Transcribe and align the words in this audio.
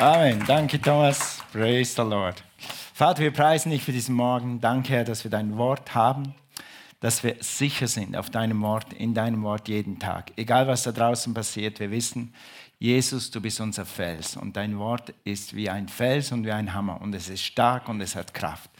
Amen. 0.00 0.44
Danke, 0.46 0.80
Thomas. 0.80 1.42
Praise 1.52 1.92
the 1.96 2.08
Lord. 2.08 2.40
Vater, 2.94 3.20
wir 3.20 3.32
preisen 3.32 3.70
dich 3.70 3.82
für 3.82 3.90
diesen 3.90 4.14
Morgen. 4.14 4.60
Danke, 4.60 4.92
Herr, 4.92 5.02
dass 5.02 5.24
wir 5.24 5.30
dein 5.32 5.58
Wort 5.58 5.92
haben, 5.92 6.36
dass 7.00 7.24
wir 7.24 7.34
sicher 7.40 7.88
sind 7.88 8.16
auf 8.16 8.30
deinem 8.30 8.62
Wort, 8.62 8.92
in 8.92 9.12
deinem 9.12 9.42
Wort 9.42 9.66
jeden 9.66 9.98
Tag. 9.98 10.30
Egal, 10.36 10.68
was 10.68 10.84
da 10.84 10.92
draußen 10.92 11.34
passiert, 11.34 11.80
wir 11.80 11.90
wissen, 11.90 12.32
Jesus, 12.78 13.32
du 13.32 13.40
bist 13.40 13.60
unser 13.60 13.84
Fels 13.84 14.36
und 14.36 14.56
dein 14.56 14.78
Wort 14.78 15.12
ist 15.24 15.56
wie 15.56 15.68
ein 15.68 15.88
Fels 15.88 16.30
und 16.30 16.46
wie 16.46 16.52
ein 16.52 16.72
Hammer 16.72 17.00
und 17.00 17.12
es 17.12 17.28
ist 17.28 17.42
stark 17.42 17.88
und 17.88 18.00
es 18.00 18.14
hat 18.14 18.32
Kraft. 18.32 18.70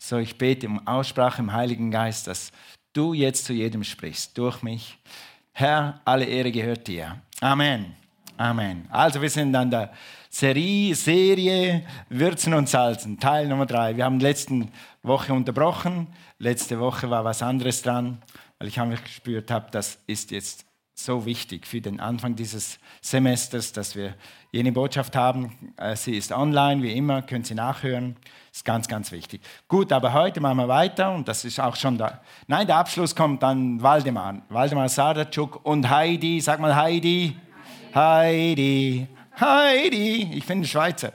So, 0.00 0.18
ich 0.18 0.36
bete 0.36 0.66
um 0.66 0.84
Aussprache 0.88 1.40
im 1.40 1.52
Heiligen 1.52 1.92
Geist, 1.92 2.26
dass 2.26 2.50
du 2.92 3.14
jetzt 3.14 3.44
zu 3.44 3.52
jedem 3.52 3.84
sprichst, 3.84 4.36
durch 4.36 4.64
mich. 4.64 4.98
Herr, 5.52 6.00
alle 6.04 6.24
Ehre 6.24 6.50
gehört 6.50 6.88
dir. 6.88 7.22
Amen. 7.40 7.94
Amen. 8.36 8.88
Also 8.90 9.22
wir 9.22 9.30
sind 9.30 9.54
an 9.54 9.70
der 9.70 9.92
Serie, 10.34 10.96
Serie 10.96 11.84
Würzen 12.08 12.54
und 12.54 12.68
Salzen, 12.68 13.20
Teil 13.20 13.46
Nummer 13.46 13.66
drei. 13.66 13.96
Wir 13.96 14.04
haben 14.04 14.18
letzte 14.18 14.66
Woche 15.04 15.32
unterbrochen. 15.32 16.08
Letzte 16.40 16.80
Woche 16.80 17.08
war 17.08 17.24
was 17.24 17.40
anderes 17.40 17.82
dran, 17.82 18.20
weil 18.58 18.66
ich 18.66 18.80
einfach 18.80 19.04
gespürt 19.04 19.52
habe, 19.52 19.68
das 19.70 19.96
ist 20.08 20.32
jetzt 20.32 20.66
so 20.92 21.24
wichtig 21.24 21.68
für 21.68 21.80
den 21.80 22.00
Anfang 22.00 22.34
dieses 22.34 22.80
Semesters, 23.00 23.70
dass 23.70 23.94
wir 23.94 24.14
jene 24.50 24.72
Botschaft 24.72 25.14
haben. 25.14 25.52
Äh, 25.76 25.94
sie 25.94 26.16
ist 26.16 26.32
online, 26.32 26.82
wie 26.82 26.96
immer, 26.96 27.22
können 27.22 27.44
Sie 27.44 27.54
nachhören. 27.54 28.16
Ist 28.52 28.64
ganz, 28.64 28.88
ganz 28.88 29.12
wichtig. 29.12 29.40
Gut, 29.68 29.92
aber 29.92 30.14
heute 30.14 30.40
machen 30.40 30.56
wir 30.56 30.66
weiter 30.66 31.12
und 31.12 31.28
das 31.28 31.44
ist 31.44 31.60
auch 31.60 31.76
schon 31.76 31.96
da. 31.96 32.22
Nein, 32.48 32.66
der 32.66 32.78
Abschluss 32.78 33.14
kommt 33.14 33.40
dann 33.44 33.80
Waldemar. 33.80 34.42
Waldemar 34.48 34.88
Sadatschuk 34.88 35.64
und 35.64 35.88
Heidi. 35.88 36.40
Sag 36.40 36.58
mal 36.58 36.74
Heidi. 36.74 37.36
Heidi. 37.94 39.06
Heidi. 39.06 39.08
Ich 39.36 40.46
bin 40.46 40.64
Schweizer. 40.64 41.12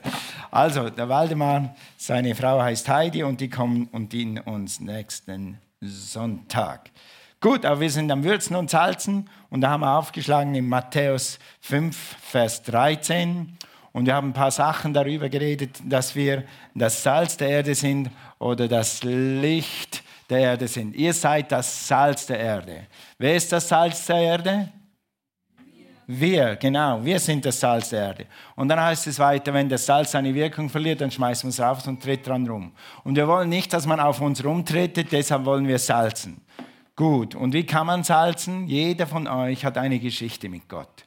Also, 0.50 0.90
der 0.90 1.08
Waldemar, 1.08 1.74
seine 1.96 2.34
Frau 2.34 2.60
heißt 2.60 2.86
Heidi 2.88 3.22
und 3.22 3.40
die 3.40 3.48
kommen 3.48 3.88
und 3.92 4.12
dienen 4.12 4.38
uns 4.38 4.78
nächsten 4.78 5.58
Sonntag. 5.80 6.90
Gut, 7.40 7.64
aber 7.64 7.80
wir 7.80 7.90
sind 7.90 8.12
am 8.12 8.22
Würzen 8.22 8.56
und 8.56 8.68
Salzen 8.68 9.30
und 9.48 9.62
da 9.62 9.70
haben 9.70 9.80
wir 9.80 9.96
aufgeschlagen 9.96 10.54
in 10.54 10.68
Matthäus 10.68 11.38
5, 11.62 11.96
Vers 12.20 12.62
13. 12.64 13.56
Und 13.92 14.06
wir 14.06 14.14
haben 14.14 14.28
ein 14.28 14.34
paar 14.34 14.50
Sachen 14.50 14.92
darüber 14.92 15.30
geredet, 15.30 15.80
dass 15.82 16.14
wir 16.14 16.44
das 16.74 17.02
Salz 17.02 17.38
der 17.38 17.48
Erde 17.48 17.74
sind 17.74 18.10
oder 18.38 18.68
das 18.68 19.02
Licht 19.02 20.02
der 20.28 20.40
Erde 20.40 20.68
sind. 20.68 20.94
Ihr 20.94 21.14
seid 21.14 21.50
das 21.50 21.88
Salz 21.88 22.26
der 22.26 22.38
Erde. 22.38 22.86
Wer 23.16 23.34
ist 23.34 23.50
das 23.50 23.68
Salz 23.68 24.04
der 24.04 24.16
Erde? 24.16 24.68
Wir, 26.12 26.56
genau, 26.56 27.04
wir 27.04 27.20
sind 27.20 27.44
das 27.44 27.60
Salz 27.60 27.90
der 27.90 28.00
Erde. 28.00 28.26
Und 28.56 28.66
dann 28.66 28.80
heißt 28.80 29.06
es 29.06 29.20
weiter, 29.20 29.54
wenn 29.54 29.68
das 29.68 29.86
Salz 29.86 30.10
seine 30.10 30.34
Wirkung 30.34 30.68
verliert, 30.68 31.00
dann 31.00 31.10
schmeißen 31.12 31.48
wir 31.48 31.50
es 31.50 31.60
raus 31.60 31.86
und 31.86 32.02
tritt 32.02 32.26
dran 32.26 32.48
rum. 32.48 32.72
Und 33.04 33.14
wir 33.14 33.28
wollen 33.28 33.48
nicht, 33.48 33.72
dass 33.72 33.86
man 33.86 34.00
auf 34.00 34.20
uns 34.20 34.44
rumtretet, 34.44 35.12
deshalb 35.12 35.44
wollen 35.44 35.68
wir 35.68 35.78
salzen. 35.78 36.40
Gut, 36.96 37.36
und 37.36 37.54
wie 37.54 37.64
kann 37.64 37.86
man 37.86 38.02
salzen? 38.02 38.66
Jeder 38.66 39.06
von 39.06 39.28
euch 39.28 39.64
hat 39.64 39.78
eine 39.78 40.00
Geschichte 40.00 40.48
mit 40.48 40.68
Gott. 40.68 41.06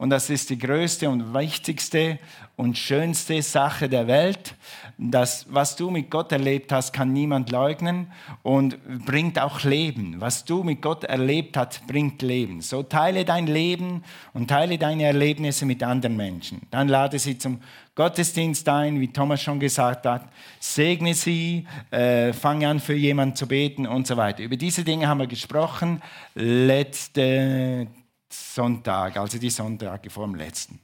Und 0.00 0.08
das 0.08 0.30
ist 0.30 0.48
die 0.48 0.56
größte 0.56 1.10
und 1.10 1.34
wichtigste 1.34 2.18
und 2.56 2.78
schönste 2.78 3.42
Sache 3.42 3.86
der 3.86 4.06
Welt. 4.06 4.54
Das, 4.96 5.44
was 5.50 5.76
du 5.76 5.90
mit 5.90 6.10
Gott 6.10 6.32
erlebt 6.32 6.72
hast, 6.72 6.94
kann 6.94 7.12
niemand 7.12 7.50
leugnen 7.50 8.10
und 8.42 8.78
bringt 9.04 9.38
auch 9.38 9.62
Leben. 9.62 10.18
Was 10.18 10.46
du 10.46 10.62
mit 10.62 10.80
Gott 10.80 11.04
erlebt 11.04 11.58
hast, 11.58 11.86
bringt 11.86 12.22
Leben. 12.22 12.62
So 12.62 12.82
teile 12.82 13.26
dein 13.26 13.46
Leben 13.46 14.02
und 14.32 14.48
teile 14.48 14.78
deine 14.78 15.02
Erlebnisse 15.02 15.66
mit 15.66 15.82
anderen 15.82 16.16
Menschen. 16.16 16.62
Dann 16.70 16.88
lade 16.88 17.18
sie 17.18 17.36
zum 17.36 17.60
Gottesdienst 17.94 18.66
ein, 18.70 19.00
wie 19.00 19.12
Thomas 19.12 19.42
schon 19.42 19.60
gesagt 19.60 20.06
hat. 20.06 20.30
Segne 20.60 21.12
sie, 21.12 21.66
äh, 21.90 22.32
fange 22.32 22.66
an 22.66 22.80
für 22.80 22.94
jemanden 22.94 23.36
zu 23.36 23.46
beten 23.46 23.86
und 23.86 24.06
so 24.06 24.16
weiter. 24.16 24.42
Über 24.42 24.56
diese 24.56 24.82
Dinge 24.82 25.06
haben 25.08 25.20
wir 25.20 25.26
gesprochen 25.26 26.00
letzte 26.34 27.86
Sonntag, 28.32 29.16
also 29.16 29.38
die 29.38 29.50
Sonntage 29.50 30.10
vor 30.10 30.26
dem 30.26 30.36
letzten. 30.36 30.78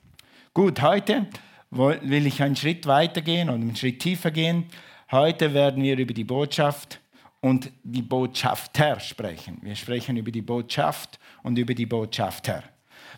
Gut, 0.53 0.83
heute 0.83 1.27
will 1.71 2.27
ich 2.27 2.43
einen 2.43 2.57
Schritt 2.57 2.87
weiter 2.87 3.21
gehen 3.21 3.49
und 3.49 3.61
einen 3.61 3.77
Schritt 3.77 4.01
tiefer 4.01 4.31
gehen. 4.31 4.67
Heute 5.11 5.55
werden 5.55 5.83
wir 5.83 5.97
über 5.97 6.15
die 6.15 6.25
Botschaft 6.25 7.01
und 7.41 7.71
die 7.85 8.03
Botschafter 8.03 8.99
sprechen. 9.01 9.59
Wir 9.63 9.77
sprechen 9.77 10.17
über 10.17 10.31
die 10.31 10.43
Botschaft 10.43 11.19
und 11.43 11.59
über 11.59 11.75
die 11.75 11.87
Botschafter. 11.87 12.65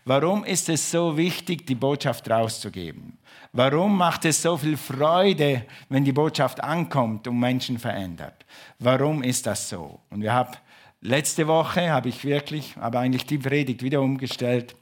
Warum 0.04 0.44
ist 0.44 0.68
es 0.68 0.90
so 0.90 1.16
wichtig, 1.16 1.66
die 1.66 1.74
Botschaft 1.74 2.28
rauszugeben? 2.30 3.18
Warum 3.52 3.96
macht 3.96 4.24
es 4.24 4.42
so 4.42 4.56
viel 4.56 4.76
Freude, 4.76 5.64
wenn 5.88 6.04
die 6.04 6.12
Botschaft 6.12 6.62
ankommt 6.62 7.26
und 7.26 7.38
Menschen 7.38 7.78
verändert? 7.78 8.44
Warum 8.78 9.22
ist 9.22 9.46
das 9.46 9.68
so? 9.68 10.00
Und 10.10 10.22
wir 10.22 10.32
haben 10.32 10.56
Letzte 11.00 11.46
Woche 11.46 11.90
habe 11.92 12.08
ich 12.08 12.24
wirklich, 12.24 12.76
aber 12.76 12.98
eigentlich 12.98 13.24
die 13.24 13.38
Predigt 13.38 13.84
wieder 13.84 14.00
umgestellt, 14.00 14.74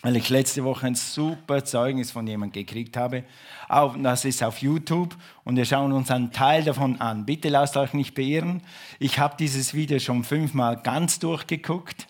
weil 0.00 0.16
ich 0.16 0.30
letzte 0.30 0.64
Woche 0.64 0.86
ein 0.86 0.94
super 0.94 1.62
Zeugnis 1.62 2.10
von 2.10 2.26
jemandem 2.26 2.64
gekriegt 2.64 2.96
habe. 2.96 3.24
das 3.98 4.24
ist 4.24 4.42
auf 4.42 4.62
YouTube 4.62 5.14
und 5.44 5.56
wir 5.56 5.66
schauen 5.66 5.92
uns 5.92 6.10
einen 6.10 6.32
Teil 6.32 6.64
davon 6.64 7.02
an. 7.02 7.26
Bitte 7.26 7.50
lasst 7.50 7.76
euch 7.76 7.92
nicht 7.92 8.14
beirren. 8.14 8.62
Ich 8.98 9.18
habe 9.18 9.36
dieses 9.38 9.74
Video 9.74 9.98
schon 9.98 10.24
fünfmal 10.24 10.80
ganz 10.82 11.18
durchgeguckt, 11.18 12.06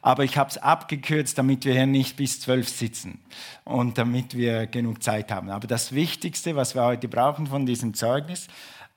aber 0.00 0.22
ich 0.22 0.38
habe 0.38 0.50
es 0.50 0.58
abgekürzt, 0.58 1.36
damit 1.36 1.64
wir 1.64 1.72
hier 1.72 1.86
nicht 1.86 2.16
bis 2.16 2.40
zwölf 2.40 2.68
sitzen 2.68 3.18
und 3.64 3.98
damit 3.98 4.36
wir 4.36 4.68
genug 4.68 5.02
Zeit 5.02 5.32
haben. 5.32 5.50
Aber 5.50 5.66
das 5.66 5.92
Wichtigste, 5.92 6.54
was 6.54 6.76
wir 6.76 6.84
heute 6.84 7.08
brauchen 7.08 7.48
von 7.48 7.66
diesem 7.66 7.94
Zeugnis, 7.94 8.46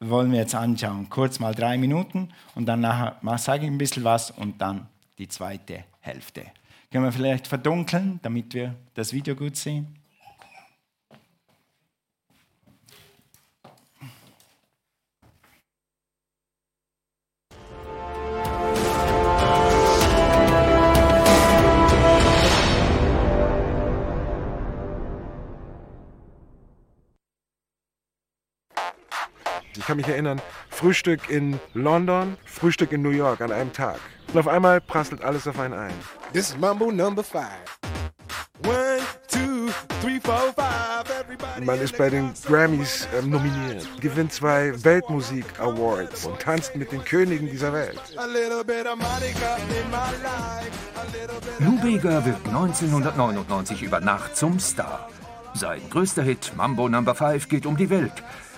wollen 0.01 0.31
wir 0.31 0.39
jetzt 0.39 0.55
anschauen. 0.55 1.09
Kurz 1.09 1.39
mal 1.39 1.53
drei 1.53 1.77
Minuten 1.77 2.29
und 2.55 2.65
dann 2.65 2.81
sage 3.37 3.65
ich 3.65 3.71
ein 3.71 3.77
bisschen 3.77 4.03
was 4.03 4.31
und 4.31 4.59
dann 4.61 4.87
die 5.17 5.27
zweite 5.27 5.85
Hälfte. 5.99 6.45
Können 6.91 7.05
wir 7.05 7.11
vielleicht 7.11 7.47
verdunkeln, 7.47 8.19
damit 8.21 8.53
wir 8.53 8.75
das 8.95 9.13
Video 9.13 9.35
gut 9.35 9.55
sehen? 9.55 10.00
Ich 29.77 29.85
kann 29.85 29.97
mich 29.97 30.07
erinnern, 30.07 30.41
Frühstück 30.69 31.29
in 31.29 31.59
London, 31.73 32.37
Frühstück 32.45 32.91
in 32.91 33.01
New 33.01 33.11
York 33.11 33.41
an 33.41 33.51
einem 33.51 33.71
Tag. 33.71 33.99
Und 34.33 34.39
auf 34.39 34.47
einmal 34.47 34.81
prasselt 34.81 35.23
alles 35.23 35.47
auf 35.47 35.59
einen 35.59 35.73
ein. 35.73 35.93
This 36.33 36.49
is 36.49 36.57
Mambo 36.57 36.91
number 36.91 37.23
five. 37.23 37.43
One, 38.65 38.99
two, 39.29 39.71
three, 40.01 40.19
four, 40.21 40.53
five. 40.55 40.91
Everybody 41.21 41.65
Man 41.65 41.79
ist 41.79 41.97
bei 41.97 42.09
den 42.09 42.33
Grammys 42.45 43.07
äh, 43.17 43.21
nominiert, 43.25 43.87
gewinnt 44.01 44.33
zwei 44.33 44.73
Weltmusik 44.83 45.45
Awards 45.59 46.25
und 46.25 46.39
tanzt 46.39 46.75
mit 46.75 46.91
den 46.91 47.03
Königen 47.03 47.49
dieser 47.49 47.71
Welt. 47.73 47.99
Lou 51.59 51.81
Bega 51.81 52.25
wird 52.25 52.47
1999 52.47 53.83
über 53.83 53.99
Nacht 53.99 54.35
zum 54.35 54.59
Star. 54.59 55.09
Sein 55.53 55.81
größter 55.89 56.23
Hit 56.23 56.51
Mambo 56.55 56.87
Number 56.89 57.15
5 57.15 57.49
geht 57.49 57.65
um 57.65 57.77
die 57.77 57.89
Welt. 57.89 58.13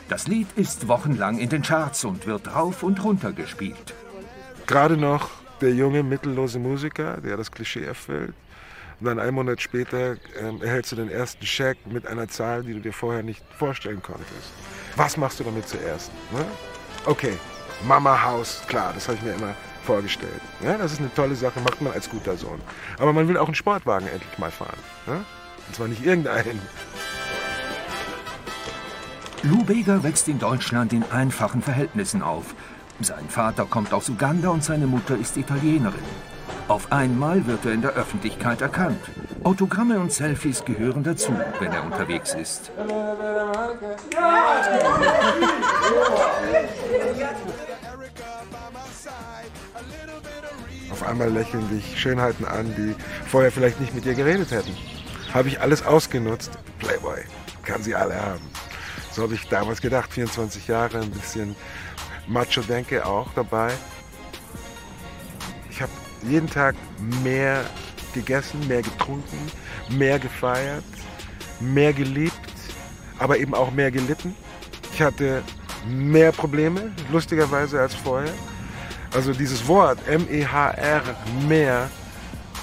Das 0.09 0.27
Lied 0.27 0.47
ist 0.55 0.87
wochenlang 0.87 1.39
in 1.39 1.49
den 1.49 1.61
Charts 1.61 2.03
und 2.05 2.27
wird 2.27 2.53
rauf 2.53 2.83
und 2.83 3.03
runter 3.03 3.31
gespielt. 3.31 3.93
Gerade 4.67 4.97
noch 4.97 5.29
der 5.61 5.73
junge, 5.73 6.03
mittellose 6.03 6.59
Musiker, 6.59 7.17
der 7.21 7.37
das 7.37 7.51
Klischee 7.51 7.83
erfüllt. 7.83 8.33
Und 8.99 9.07
dann 9.07 9.19
einen 9.19 9.35
Monat 9.35 9.61
später 9.61 10.17
ähm, 10.39 10.61
erhältst 10.61 10.91
du 10.91 10.95
den 10.97 11.09
ersten 11.09 11.45
Scheck 11.45 11.77
mit 11.87 12.05
einer 12.05 12.27
Zahl, 12.27 12.63
die 12.63 12.73
du 12.73 12.79
dir 12.79 12.94
vorher 12.94 13.23
nicht 13.23 13.44
vorstellen 13.57 14.01
konntest. 14.01 14.51
Was 14.95 15.17
machst 15.17 15.39
du 15.39 15.44
damit 15.44 15.67
zuerst? 15.67 16.11
Ne? 16.31 16.45
Okay, 17.06 17.33
Mama 17.88 18.21
Haus, 18.23 18.61
klar, 18.67 18.91
das 18.94 19.07
habe 19.07 19.17
ich 19.17 19.23
mir 19.23 19.33
immer 19.33 19.56
vorgestellt. 19.83 20.41
Ja, 20.63 20.77
das 20.77 20.94
ist 20.94 20.99
eine 20.99 21.13
tolle 21.13 21.35
Sache, 21.35 21.59
macht 21.61 21.81
man 21.81 21.94
als 21.94 22.09
guter 22.09 22.38
Sohn. 22.38 22.61
Aber 22.99 23.13
man 23.13 23.27
will 23.27 23.38
auch 23.38 23.47
einen 23.47 23.56
Sportwagen 23.56 24.07
endlich 24.07 24.38
mal 24.38 24.51
fahren. 24.51 24.77
Ne? 25.07 25.25
Und 25.67 25.75
zwar 25.75 25.88
nicht 25.88 26.06
irgendeinen. 26.06 26.61
Lou 29.45 29.62
Bega 29.66 30.01
wächst 30.04 30.30
in 30.30 30.40
Deutschland 30.40 30.94
in 30.94 31.04
einfachen 31.12 31.62
Verhältnissen 31.62 32.22
auf. 32.22 32.56
Sein 33.01 33.28
Vater 33.28 33.66
kommt 33.66 33.92
aus 33.92 34.07
Uganda 34.07 34.48
und 34.50 34.63
seine 34.63 34.88
Mutter 34.88 35.18
ist 35.18 35.36
Italienerin. 35.36 36.00
Auf 36.69 36.94
einmal 36.94 37.45
wird 37.45 37.66
er 37.66 37.74
in 37.74 37.81
der 37.81 37.92
Öffentlichkeit 37.92 38.62
erkannt. 38.62 39.01
Autogramme 39.44 40.00
und 40.00 40.13
Selfies 40.13 40.63
gehören 40.63 41.04
dazu, 41.04 41.34
wenn 41.60 41.74
er 41.74 41.84
unterwegs 41.84 42.34
ist. 42.36 42.72
Auf 50.90 51.04
einmal 51.06 51.30
lächeln 51.30 51.68
dich 51.69 52.00
Schönheiten 52.00 52.45
an, 52.45 52.74
die 52.78 52.95
vorher 53.28 53.51
vielleicht 53.51 53.81
nicht 53.81 53.94
mit 53.94 54.06
dir 54.06 54.13
geredet 54.13 54.51
hätten. 54.51 54.74
Habe 55.34 55.50
ich 55.50 55.60
alles 55.60 55.86
ausgenutzt. 55.86 56.51
Playboy. 56.80 57.24
kann 57.66 57.84
sie 57.84 57.95
alle 57.95 58.16
haben. 58.16 58.42
So 59.13 59.21
habe 59.21 59.36
ich 59.36 59.48
damals 59.48 59.80
gedacht, 59.80 60.12
24 60.12 60.68
Jahre, 60.68 61.00
ein 61.00 61.12
bisschen 61.12 61.56
Macho-Denke 62.27 63.06
auch 63.06 63.27
dabei. 63.36 63.71
Ich 65.69 65.80
habe 65.83 65.92
jeden 66.24 66.50
Tag 66.50 66.75
mehr 67.24 67.63
gegessen, 68.15 68.68
mehr 68.68 68.81
getrunken, 68.81 69.51
mehr 69.89 70.18
gefeiert, 70.18 70.83
mehr 71.60 71.94
geliebt, 71.94 72.33
aber 73.19 73.38
eben 73.38 73.54
auch 73.54 73.71
mehr 73.71 73.92
gelitten. 73.92 74.36
Ich 74.94 75.01
hatte 75.01 75.44
mehr 75.88 76.31
Probleme, 76.31 76.92
lustigerweise 77.12 77.81
als 77.81 77.94
vorher. 77.94 78.33
Also 79.13 79.31
dieses 79.31 79.68
Wort 79.68 80.00
M-E-H-R, 80.07 81.01
mehr, 81.48 81.88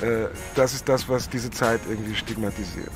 äh, 0.01 0.27
das 0.57 0.75
ist 0.75 0.89
das, 0.89 1.09
was 1.09 1.29
diese 1.29 1.51
Zeit 1.51 1.81
irgendwie 1.89 2.17
stigmatisiert. 2.17 2.91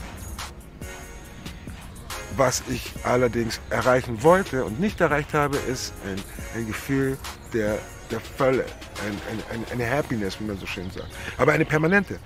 Was 2.37 2.65
ich 2.69 2.93
allerdings 3.05 3.61
erreichen 3.71 4.23
wollte 4.23 4.65
und 4.65 4.81
nicht 4.81 5.01
erreicht 5.01 5.35
habe, 5.35 5.57
ist 5.57 5.93
ein, 6.05 6.21
ein 6.59 6.67
Gefühl 6.67 7.17
der, 7.53 7.79
der 8.11 8.19
Fülle, 8.19 8.65
ein, 9.07 9.41
ein, 9.53 9.65
eine 9.71 9.89
Happiness, 9.89 10.41
wie 10.41 10.45
man 10.45 10.59
so 10.59 10.67
schön 10.67 10.91
sagt. 10.91 11.11
Aber 11.39 11.53
eine 11.53 11.65
permanente. 11.65 12.19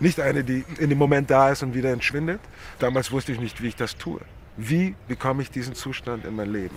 Nicht 0.00 0.20
eine, 0.20 0.44
die 0.44 0.64
in 0.78 0.90
dem 0.90 0.98
Moment 0.98 1.30
da 1.30 1.50
ist 1.50 1.62
und 1.62 1.74
wieder 1.74 1.90
entschwindet. 1.90 2.40
Damals 2.78 3.10
wusste 3.10 3.32
ich 3.32 3.40
nicht, 3.40 3.62
wie 3.62 3.68
ich 3.68 3.76
das 3.76 3.96
tue. 3.96 4.20
Wie 4.56 4.94
bekomme 5.08 5.42
ich 5.42 5.50
diesen 5.50 5.74
Zustand 5.74 6.26
in 6.26 6.36
mein 6.36 6.52
Leben? 6.52 6.76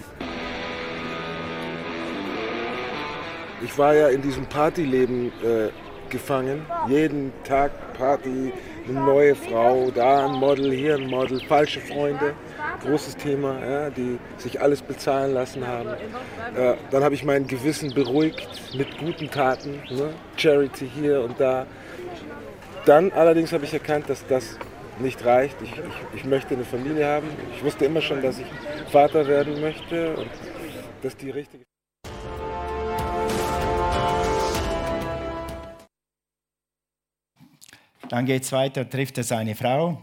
Ich 3.64 3.78
war 3.78 3.96
ja 3.96 4.08
in 4.08 4.22
diesem 4.22 4.46
Partyleben 4.46 5.32
äh, 5.44 5.70
gefangen. 6.10 6.66
Jeden 6.88 7.34
Tag 7.44 7.72
Party, 7.98 8.54
eine 8.90 9.00
neue 9.00 9.36
Frau, 9.36 9.92
da 9.92 10.26
ein 10.26 10.34
Model, 10.34 10.72
hier 10.72 10.96
ein 10.96 11.08
Model, 11.08 11.40
falsche 11.42 11.80
Freunde. 11.82 12.34
Großes 12.82 13.18
Thema, 13.18 13.60
ja, 13.60 13.90
die 13.90 14.20
sich 14.38 14.62
alles 14.62 14.82
bezahlen 14.82 15.34
lassen 15.34 15.66
haben. 15.68 15.90
Äh, 16.56 16.76
dann 16.92 17.04
habe 17.04 17.16
ich 17.16 17.24
mein 17.24 17.48
Gewissen 17.48 17.94
beruhigt 17.94 18.48
mit 18.76 18.98
guten 19.00 19.30
Taten, 19.30 19.82
ne? 19.90 20.14
Charity 20.36 20.90
hier 20.94 21.22
und 21.22 21.40
da. 21.40 21.66
Dann 22.86 23.12
allerdings 23.12 23.52
habe 23.52 23.66
ich 23.66 23.74
erkannt, 23.74 24.10
dass 24.10 24.26
das 24.28 24.58
nicht 25.00 25.26
reicht. 25.26 25.62
Ich, 25.62 25.72
ich, 25.72 26.20
ich 26.20 26.26
möchte 26.26 26.54
eine 26.54 26.64
Familie 26.64 27.06
haben. 27.06 27.28
Ich 27.56 27.64
wusste 27.64 27.86
immer 27.86 28.02
schon, 28.02 28.22
dass 28.22 28.40
ich 28.40 28.48
Vater 28.92 29.28
werden 29.28 29.60
möchte 29.60 30.16
und 30.16 30.30
dass 31.02 31.18
die 31.18 31.32
richtige. 31.32 31.67
Dann 38.10 38.26
geht 38.26 38.44
es 38.44 38.52
weiter, 38.52 38.90
trifft 38.90 39.18
er 39.18 39.24
seine 39.24 39.56
Frau 39.56 40.02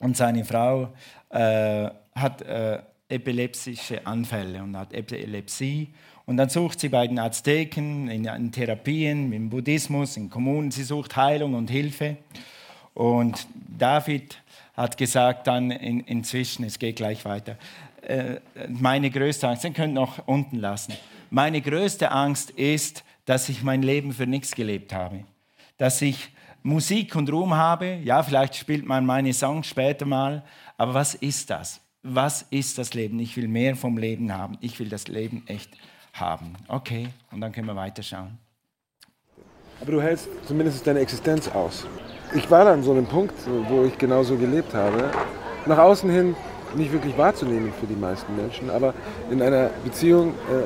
und 0.00 0.16
seine 0.16 0.44
Frau 0.44 0.92
äh, 1.30 1.88
hat 2.14 2.42
äh, 2.42 2.78
epileptische 3.08 4.06
Anfälle 4.06 4.62
und 4.62 4.76
hat 4.76 4.92
Epilepsie. 4.92 5.92
Und 6.24 6.36
dann 6.38 6.48
sucht 6.48 6.80
sie 6.80 6.88
bei 6.88 7.06
den 7.06 7.18
Azteken, 7.18 8.08
in, 8.08 8.24
in 8.24 8.52
Therapien, 8.52 9.32
im 9.32 9.48
Buddhismus, 9.48 10.16
in 10.16 10.28
Kommunen, 10.28 10.70
sie 10.70 10.82
sucht 10.82 11.16
Heilung 11.16 11.54
und 11.54 11.70
Hilfe. 11.70 12.16
Und 12.94 13.46
David 13.78 14.42
hat 14.74 14.96
gesagt 14.96 15.46
dann 15.46 15.70
in, 15.70 16.00
inzwischen, 16.00 16.64
es 16.64 16.78
geht 16.78 16.96
gleich 16.96 17.24
weiter, 17.24 17.56
äh, 18.02 18.40
meine 18.68 19.10
größte 19.10 19.48
Angst, 19.48 19.64
den 19.64 19.74
könnt 19.74 19.92
ihr 19.92 20.00
noch 20.00 20.26
unten 20.26 20.58
lassen, 20.58 20.94
meine 21.30 21.60
größte 21.60 22.10
Angst 22.10 22.50
ist, 22.50 23.04
dass 23.24 23.48
ich 23.48 23.62
mein 23.62 23.82
Leben 23.82 24.12
für 24.12 24.26
nichts 24.26 24.54
gelebt 24.54 24.92
habe. 24.92 25.24
Dass 25.78 26.00
ich 26.00 26.30
Musik 26.66 27.14
und 27.14 27.30
Ruhm 27.30 27.54
habe, 27.54 28.00
ja, 28.02 28.24
vielleicht 28.24 28.56
spielt 28.56 28.84
man 28.84 29.06
meine 29.06 29.32
Songs 29.32 29.68
später 29.68 30.04
mal, 30.04 30.42
aber 30.76 30.94
was 30.94 31.14
ist 31.14 31.48
das? 31.48 31.80
Was 32.02 32.42
ist 32.50 32.76
das 32.76 32.92
Leben? 32.92 33.20
Ich 33.20 33.36
will 33.36 33.46
mehr 33.46 33.76
vom 33.76 33.96
Leben 33.96 34.36
haben. 34.36 34.58
Ich 34.60 34.80
will 34.80 34.88
das 34.88 35.06
Leben 35.06 35.44
echt 35.46 35.70
haben. 36.12 36.54
Okay, 36.66 37.06
und 37.30 37.40
dann 37.40 37.52
können 37.52 37.68
wir 37.68 37.76
weiterschauen. 37.76 38.36
Aber 39.80 39.92
du 39.92 40.02
hältst 40.02 40.28
zumindest 40.44 40.84
deine 40.84 40.98
Existenz 40.98 41.46
aus. 41.46 41.86
Ich 42.34 42.50
war 42.50 42.64
dann 42.64 42.82
so 42.82 42.90
einem 42.90 43.06
Punkt, 43.06 43.34
wo 43.68 43.84
ich 43.84 43.96
genauso 43.96 44.36
gelebt 44.36 44.74
habe. 44.74 45.12
Nach 45.66 45.78
außen 45.78 46.10
hin 46.10 46.34
nicht 46.74 46.90
wirklich 46.90 47.16
wahrzunehmen 47.16 47.72
für 47.78 47.86
die 47.86 47.94
meisten 47.94 48.34
Menschen, 48.34 48.70
aber 48.70 48.92
in 49.30 49.40
einer 49.40 49.70
Beziehung 49.84 50.30
äh, 50.30 50.64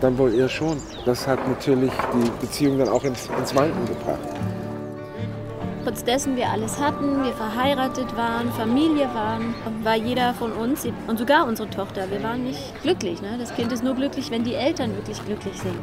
dann 0.00 0.16
wohl 0.16 0.32
eher 0.32 0.48
schon. 0.48 0.80
Das 1.04 1.26
hat 1.26 1.44
natürlich 1.48 1.92
die 2.14 2.30
Beziehung 2.40 2.78
dann 2.78 2.88
auch 2.88 3.02
ins, 3.02 3.28
ins 3.36 3.52
Wanken 3.52 3.84
gebracht. 3.86 4.20
Trotz 5.90 6.04
dessen 6.04 6.36
wir 6.36 6.48
alles 6.48 6.78
hatten, 6.78 7.24
wir 7.24 7.32
verheiratet 7.32 8.16
waren, 8.16 8.52
Familie 8.52 9.12
waren, 9.12 9.52
war 9.82 9.96
jeder 9.96 10.34
von 10.34 10.52
uns 10.52 10.86
und 11.08 11.18
sogar 11.18 11.48
unsere 11.48 11.68
Tochter, 11.68 12.08
wir 12.12 12.22
waren 12.22 12.44
nicht 12.44 12.80
glücklich. 12.82 13.20
Ne? 13.20 13.36
Das 13.40 13.52
Kind 13.56 13.72
ist 13.72 13.82
nur 13.82 13.96
glücklich, 13.96 14.30
wenn 14.30 14.44
die 14.44 14.54
Eltern 14.54 14.94
wirklich 14.94 15.20
glücklich 15.24 15.58
sind. 15.58 15.74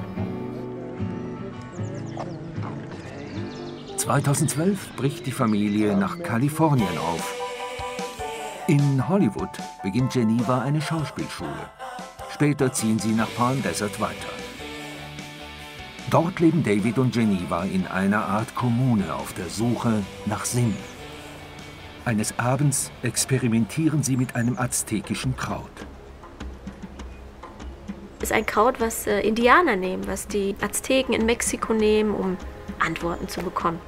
2012 3.98 4.96
bricht 4.96 5.26
die 5.26 5.34
Familie 5.34 5.98
nach 5.98 6.18
Kalifornien 6.20 6.98
auf. 7.00 7.36
In 8.68 9.10
Hollywood 9.10 9.50
beginnt 9.84 10.14
Geneva 10.14 10.62
eine 10.62 10.82
Schauspielschule. 10.82 11.70
Später 12.30 12.72
ziehen 12.72 12.98
sie 12.98 13.12
nach 13.12 13.28
Palm 13.36 13.62
Desert 13.62 14.00
weiter. 14.00 14.37
Dort 16.10 16.40
leben 16.40 16.64
David 16.64 17.00
und 17.00 17.12
Geneva 17.12 17.66
in 17.66 17.86
einer 17.86 18.26
Art 18.26 18.56
Kommune 18.56 19.14
auf 19.14 19.34
der 19.34 19.50
Suche 19.50 20.04
nach 20.26 20.46
Sinn. 20.46 20.74
Eines 22.06 22.40
Abends 22.40 22.92
experimentieren 23.02 24.04
sie 24.04 24.16
mit 24.16 24.34
einem 24.34 24.58
aztekischen 24.58 25.36
Kraut. 25.36 25.70
Ist 28.22 28.32
ein 28.32 28.46
Kraut, 28.46 28.80
was 28.80 29.06
äh, 29.06 29.20
Indianer 29.20 29.76
nehmen, 29.76 30.08
was 30.08 30.28
die 30.28 30.56
Azteken 30.62 31.14
in 31.14 31.26
Mexiko 31.26 31.74
nehmen, 31.74 32.16
um 32.16 32.38
Antworten 32.80 33.28
zu 33.28 33.42
bekommen. 33.42 33.80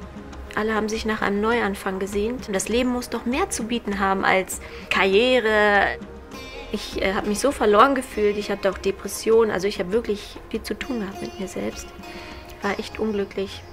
Alle 0.56 0.76
haben 0.76 0.90
sich 0.90 1.06
nach 1.06 1.22
einem 1.22 1.40
Neuanfang 1.40 2.00
gesehnt. 2.00 2.50
Das 2.52 2.68
Leben 2.68 2.90
muss 2.90 3.10
doch 3.10 3.26
mehr 3.26 3.50
zu 3.50 3.64
bieten 3.64 4.00
haben 4.00 4.26
als 4.26 4.60
Karriere. 4.90 5.98
Ich 6.72 7.02
äh, 7.02 7.14
habe 7.14 7.28
mich 7.28 7.40
so 7.40 7.52
verloren 7.52 7.96
gefühlt. 7.96 8.38
Ich 8.38 8.52
hatte 8.52 8.70
auch 8.70 8.78
Depressionen. 8.78 9.52
Also 9.52 9.68
ich 9.68 9.80
habe 9.80 9.92
wirklich 9.92 10.38
viel 10.50 10.62
zu 10.64 10.78
tun 10.78 11.00
gehabt 11.00 11.22
mit 11.22 11.40
mir 11.40 11.48
selbst. 11.48 11.88
War 12.62 12.78
echt 12.78 13.00
unglücklich. 13.00 13.64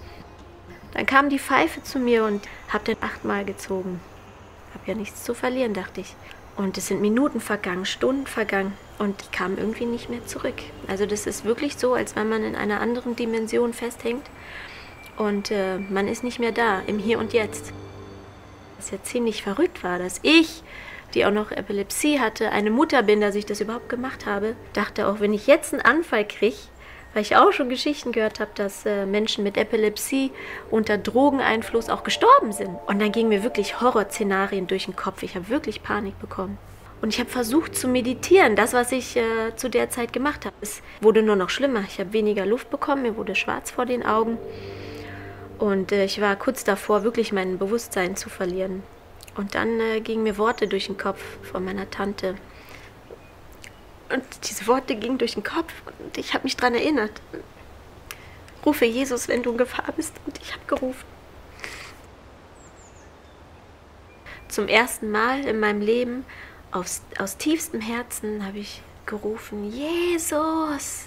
Dann 0.94 1.04
kam 1.04 1.28
die 1.28 1.38
Pfeife 1.38 1.82
zu 1.82 1.98
mir 1.98 2.24
und 2.24 2.42
habe 2.68 2.84
den 2.84 2.96
achtmal 3.02 3.44
gezogen. 3.44 4.00
Hab 4.72 4.88
ja 4.88 4.94
nichts 4.94 5.24
zu 5.24 5.34
verlieren, 5.34 5.74
dachte 5.74 6.00
ich. 6.00 6.14
Und 6.56 6.78
es 6.78 6.86
sind 6.86 7.02
Minuten 7.02 7.40
vergangen, 7.40 7.84
Stunden 7.84 8.26
vergangen 8.26 8.72
und 8.98 9.20
ich 9.20 9.30
kam 9.30 9.58
irgendwie 9.58 9.84
nicht 9.84 10.08
mehr 10.08 10.24
zurück. 10.24 10.54
Also 10.86 11.04
das 11.04 11.26
ist 11.26 11.44
wirklich 11.44 11.76
so, 11.76 11.92
als 11.92 12.16
wenn 12.16 12.30
man 12.30 12.42
in 12.42 12.56
einer 12.56 12.80
anderen 12.80 13.14
Dimension 13.14 13.74
festhängt 13.74 14.24
und 15.18 15.50
äh, 15.50 15.78
man 15.78 16.08
ist 16.08 16.24
nicht 16.24 16.38
mehr 16.38 16.52
da, 16.52 16.80
im 16.86 16.98
Hier 16.98 17.18
und 17.18 17.34
Jetzt. 17.34 17.72
Was 18.78 18.90
ja 18.90 19.02
ziemlich 19.02 19.42
verrückt 19.42 19.84
war, 19.84 19.98
dass 19.98 20.18
ich, 20.22 20.62
die 21.14 21.24
auch 21.24 21.30
noch 21.30 21.50
Epilepsie 21.50 22.20
hatte, 22.20 22.50
eine 22.50 22.70
Mutter 22.70 23.02
bin, 23.02 23.20
dass 23.20 23.34
ich 23.34 23.46
das 23.46 23.60
überhaupt 23.60 23.88
gemacht 23.88 24.26
habe, 24.26 24.56
dachte 24.72 25.08
auch, 25.08 25.20
wenn 25.20 25.32
ich 25.32 25.46
jetzt 25.46 25.72
einen 25.72 25.82
Anfall 25.82 26.26
kriege, 26.26 26.56
weil 27.14 27.22
ich 27.22 27.36
auch 27.36 27.52
schon 27.52 27.70
Geschichten 27.70 28.12
gehört 28.12 28.40
habe, 28.40 28.50
dass 28.54 28.84
äh, 28.84 29.06
Menschen 29.06 29.42
mit 29.42 29.56
Epilepsie 29.56 30.32
unter 30.70 30.98
Drogeneinfluss 30.98 31.88
auch 31.88 32.04
gestorben 32.04 32.52
sind. 32.52 32.76
Und 32.86 33.00
dann 33.00 33.10
gingen 33.10 33.30
mir 33.30 33.42
wirklich 33.42 33.80
Horrorszenarien 33.80 34.66
durch 34.66 34.84
den 34.84 34.96
Kopf. 34.96 35.22
Ich 35.22 35.34
habe 35.34 35.48
wirklich 35.48 35.82
Panik 35.82 36.18
bekommen. 36.20 36.58
Und 37.00 37.14
ich 37.14 37.20
habe 37.20 37.30
versucht 37.30 37.74
zu 37.74 37.88
meditieren, 37.88 38.56
das, 38.56 38.74
was 38.74 38.92
ich 38.92 39.16
äh, 39.16 39.54
zu 39.56 39.70
der 39.70 39.88
Zeit 39.88 40.12
gemacht 40.12 40.44
habe. 40.44 40.56
Es 40.60 40.82
wurde 41.00 41.22
nur 41.22 41.36
noch 41.36 41.48
schlimmer. 41.48 41.84
Ich 41.88 41.98
habe 42.00 42.12
weniger 42.12 42.44
Luft 42.44 42.68
bekommen, 42.68 43.02
mir 43.02 43.16
wurde 43.16 43.34
schwarz 43.34 43.70
vor 43.70 43.86
den 43.86 44.04
Augen. 44.04 44.38
Und 45.58 45.92
äh, 45.92 46.04
ich 46.04 46.20
war 46.20 46.36
kurz 46.36 46.64
davor, 46.64 47.02
wirklich 47.02 47.32
mein 47.32 47.58
Bewusstsein 47.58 48.16
zu 48.16 48.28
verlieren. 48.28 48.82
Und 49.36 49.54
dann 49.54 49.80
äh, 49.80 50.00
gingen 50.00 50.22
mir 50.22 50.38
Worte 50.38 50.66
durch 50.66 50.86
den 50.86 50.96
Kopf 50.96 51.22
von 51.42 51.64
meiner 51.64 51.90
Tante. 51.90 52.36
Und 54.08 54.24
diese 54.48 54.66
Worte 54.66 54.96
gingen 54.96 55.18
durch 55.18 55.34
den 55.34 55.42
Kopf 55.42 55.72
und 55.98 56.16
ich 56.16 56.32
habe 56.32 56.44
mich 56.44 56.56
daran 56.56 56.74
erinnert. 56.74 57.20
Rufe 58.64 58.84
Jesus, 58.84 59.28
wenn 59.28 59.42
du 59.42 59.52
in 59.52 59.58
Gefahr 59.58 59.92
bist. 59.96 60.14
Und 60.26 60.40
ich 60.40 60.52
habe 60.52 60.64
gerufen. 60.66 61.04
Zum 64.48 64.68
ersten 64.68 65.10
Mal 65.10 65.44
in 65.44 65.60
meinem 65.60 65.80
Leben, 65.80 66.24
aus, 66.70 67.02
aus 67.18 67.36
tiefstem 67.36 67.80
Herzen, 67.80 68.46
habe 68.46 68.58
ich 68.58 68.82
gerufen, 69.04 69.70
Jesus! 69.70 71.06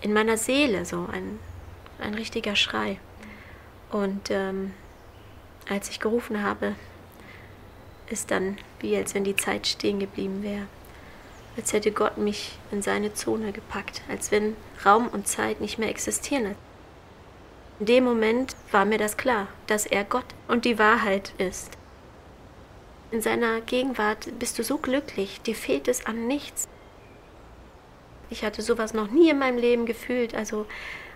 In 0.00 0.12
meiner 0.12 0.36
Seele, 0.36 0.84
so 0.86 1.06
ein, 1.12 1.38
ein 1.98 2.14
richtiger 2.14 2.56
Schrei. 2.56 2.98
Und 3.90 4.30
ähm, 4.30 4.72
als 5.68 5.90
ich 5.90 6.00
gerufen 6.00 6.42
habe, 6.42 6.74
ist 8.12 8.30
dann 8.30 8.58
wie 8.80 8.96
als 8.96 9.14
wenn 9.14 9.24
die 9.24 9.36
Zeit 9.36 9.66
stehen 9.66 9.98
geblieben 9.98 10.42
wäre. 10.42 10.66
Als 11.56 11.72
hätte 11.72 11.92
Gott 11.92 12.16
mich 12.16 12.58
in 12.70 12.82
seine 12.82 13.12
Zone 13.12 13.52
gepackt, 13.52 14.02
als 14.08 14.30
wenn 14.30 14.56
Raum 14.84 15.08
und 15.08 15.28
Zeit 15.28 15.60
nicht 15.60 15.78
mehr 15.78 15.88
existieren. 15.88 16.54
In 17.80 17.86
dem 17.86 18.04
Moment 18.04 18.54
war 18.70 18.84
mir 18.84 18.98
das 18.98 19.16
klar, 19.16 19.48
dass 19.66 19.86
er 19.86 20.04
Gott 20.04 20.24
und 20.48 20.64
die 20.64 20.78
Wahrheit 20.78 21.32
ist. 21.38 21.76
In 23.10 23.22
seiner 23.22 23.60
Gegenwart 23.62 24.38
bist 24.38 24.58
du 24.58 24.62
so 24.62 24.78
glücklich, 24.78 25.40
dir 25.40 25.54
fehlt 25.54 25.88
es 25.88 26.06
an 26.06 26.26
nichts. 26.26 26.68
Ich 28.30 28.44
hatte 28.44 28.62
sowas 28.62 28.94
noch 28.94 29.10
nie 29.10 29.30
in 29.30 29.38
meinem 29.38 29.58
Leben 29.58 29.86
gefühlt. 29.86 30.34
Also 30.34 30.66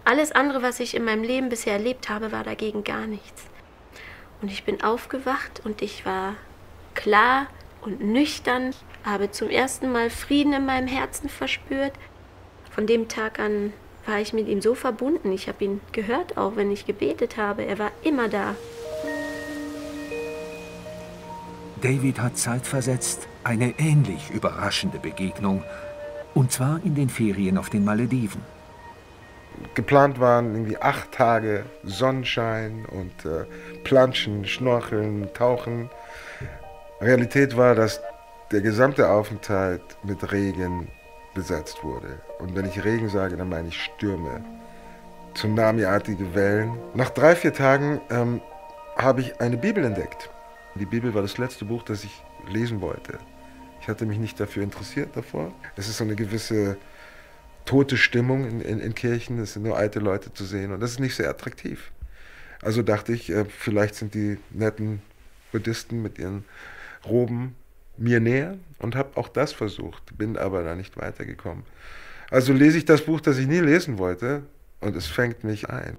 alles 0.04 0.32
andere, 0.32 0.62
was 0.62 0.80
ich 0.80 0.94
in 0.94 1.04
meinem 1.04 1.22
Leben 1.22 1.48
bisher 1.48 1.74
erlebt 1.74 2.08
habe, 2.08 2.32
war 2.32 2.42
dagegen 2.42 2.82
gar 2.82 3.06
nichts. 3.06 3.44
Und 4.42 4.50
ich 4.50 4.64
bin 4.64 4.82
aufgewacht 4.82 5.62
und 5.64 5.80
ich 5.80 6.04
war 6.04 6.34
klar 6.94 7.46
und 7.82 8.00
nüchtern, 8.00 8.70
habe 9.04 9.30
zum 9.30 9.50
ersten 9.50 9.92
Mal 9.92 10.10
Frieden 10.10 10.52
in 10.52 10.66
meinem 10.66 10.88
Herzen 10.88 11.28
verspürt. 11.28 11.92
Von 12.70 12.86
dem 12.86 13.08
Tag 13.08 13.38
an 13.38 13.72
war 14.06 14.18
ich 14.18 14.32
mit 14.32 14.48
ihm 14.48 14.60
so 14.60 14.74
verbunden. 14.74 15.32
Ich 15.32 15.48
habe 15.48 15.64
ihn 15.64 15.80
gehört, 15.92 16.36
auch 16.36 16.56
wenn 16.56 16.70
ich 16.70 16.86
gebetet 16.86 17.36
habe. 17.36 17.64
Er 17.64 17.78
war 17.78 17.90
immer 18.02 18.28
da. 18.28 18.54
David 21.82 22.18
hat 22.18 22.38
zeitversetzt 22.38 23.28
eine 23.44 23.78
ähnlich 23.78 24.30
überraschende 24.30 24.98
Begegnung, 24.98 25.62
und 26.32 26.50
zwar 26.50 26.80
in 26.82 26.94
den 26.94 27.10
Ferien 27.10 27.58
auf 27.58 27.68
den 27.68 27.84
Malediven. 27.84 28.40
Geplant 29.74 30.18
waren 30.18 30.52
irgendwie 30.54 30.78
acht 30.78 31.12
Tage 31.12 31.64
Sonnenschein 31.84 32.86
und 32.86 33.24
äh, 33.24 33.44
Planschen, 33.84 34.46
Schnorcheln, 34.46 35.32
Tauchen. 35.34 35.90
Realität 37.00 37.56
war, 37.56 37.74
dass 37.74 38.00
der 38.52 38.60
gesamte 38.60 39.08
Aufenthalt 39.08 39.82
mit 40.04 40.32
Regen 40.32 40.88
besetzt 41.34 41.82
wurde. 41.82 42.20
Und 42.38 42.54
wenn 42.54 42.66
ich 42.66 42.84
Regen 42.84 43.08
sage, 43.08 43.36
dann 43.36 43.48
meine 43.48 43.68
ich 43.68 43.82
Stürme, 43.82 44.44
Tsunami-artige 45.34 46.34
Wellen. 46.34 46.78
Nach 46.94 47.10
drei, 47.10 47.34
vier 47.34 47.52
Tagen 47.52 48.00
ähm, 48.10 48.40
habe 48.96 49.20
ich 49.20 49.40
eine 49.40 49.56
Bibel 49.56 49.84
entdeckt. 49.84 50.30
Die 50.76 50.86
Bibel 50.86 51.14
war 51.14 51.22
das 51.22 51.38
letzte 51.38 51.64
Buch, 51.64 51.82
das 51.82 52.04
ich 52.04 52.22
lesen 52.48 52.80
wollte. 52.80 53.18
Ich 53.80 53.88
hatte 53.88 54.06
mich 54.06 54.18
nicht 54.18 54.38
dafür 54.38 54.62
interessiert 54.62 55.10
davor. 55.14 55.52
Es 55.76 55.88
ist 55.88 55.98
so 55.98 56.04
eine 56.04 56.14
gewisse 56.14 56.76
tote 57.64 57.96
Stimmung 57.96 58.48
in, 58.48 58.60
in, 58.60 58.80
in 58.80 58.94
Kirchen. 58.94 59.38
Es 59.38 59.54
sind 59.54 59.64
nur 59.64 59.76
alte 59.76 59.98
Leute 59.98 60.32
zu 60.32 60.44
sehen 60.44 60.72
und 60.72 60.80
das 60.80 60.92
ist 60.92 61.00
nicht 61.00 61.16
sehr 61.16 61.28
attraktiv. 61.28 61.90
Also 62.62 62.82
dachte 62.82 63.12
ich, 63.12 63.30
äh, 63.30 63.44
vielleicht 63.44 63.96
sind 63.96 64.14
die 64.14 64.38
netten 64.50 65.02
Buddhisten 65.52 66.02
mit 66.02 66.18
ihren 66.18 66.44
Roben 67.06 67.54
mir 67.96 68.20
näher 68.20 68.58
und 68.78 68.96
habe 68.96 69.16
auch 69.16 69.28
das 69.28 69.52
versucht, 69.52 70.16
bin 70.18 70.36
aber 70.36 70.62
da 70.62 70.74
nicht 70.74 70.96
weitergekommen. 70.96 71.64
Also 72.30 72.52
lese 72.52 72.78
ich 72.78 72.84
das 72.84 73.02
Buch, 73.02 73.20
das 73.20 73.38
ich 73.38 73.46
nie 73.46 73.60
lesen 73.60 73.98
wollte 73.98 74.42
und 74.80 74.96
es 74.96 75.06
fängt 75.06 75.44
mich 75.44 75.70
ein 75.70 75.96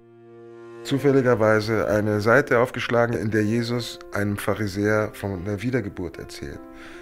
zufälligerweise 0.86 1.88
eine 1.88 2.22
Seite 2.22 2.60
aufgeschlagen, 2.60 3.18
in 3.18 3.32
der 3.32 3.44
Jesus 3.44 4.00
einem 4.14 4.38
Pharisäer 4.38 5.10
von 5.14 5.44
der 5.44 5.62
Wiedergeburt 5.62 6.18
erzählt. 6.18 6.60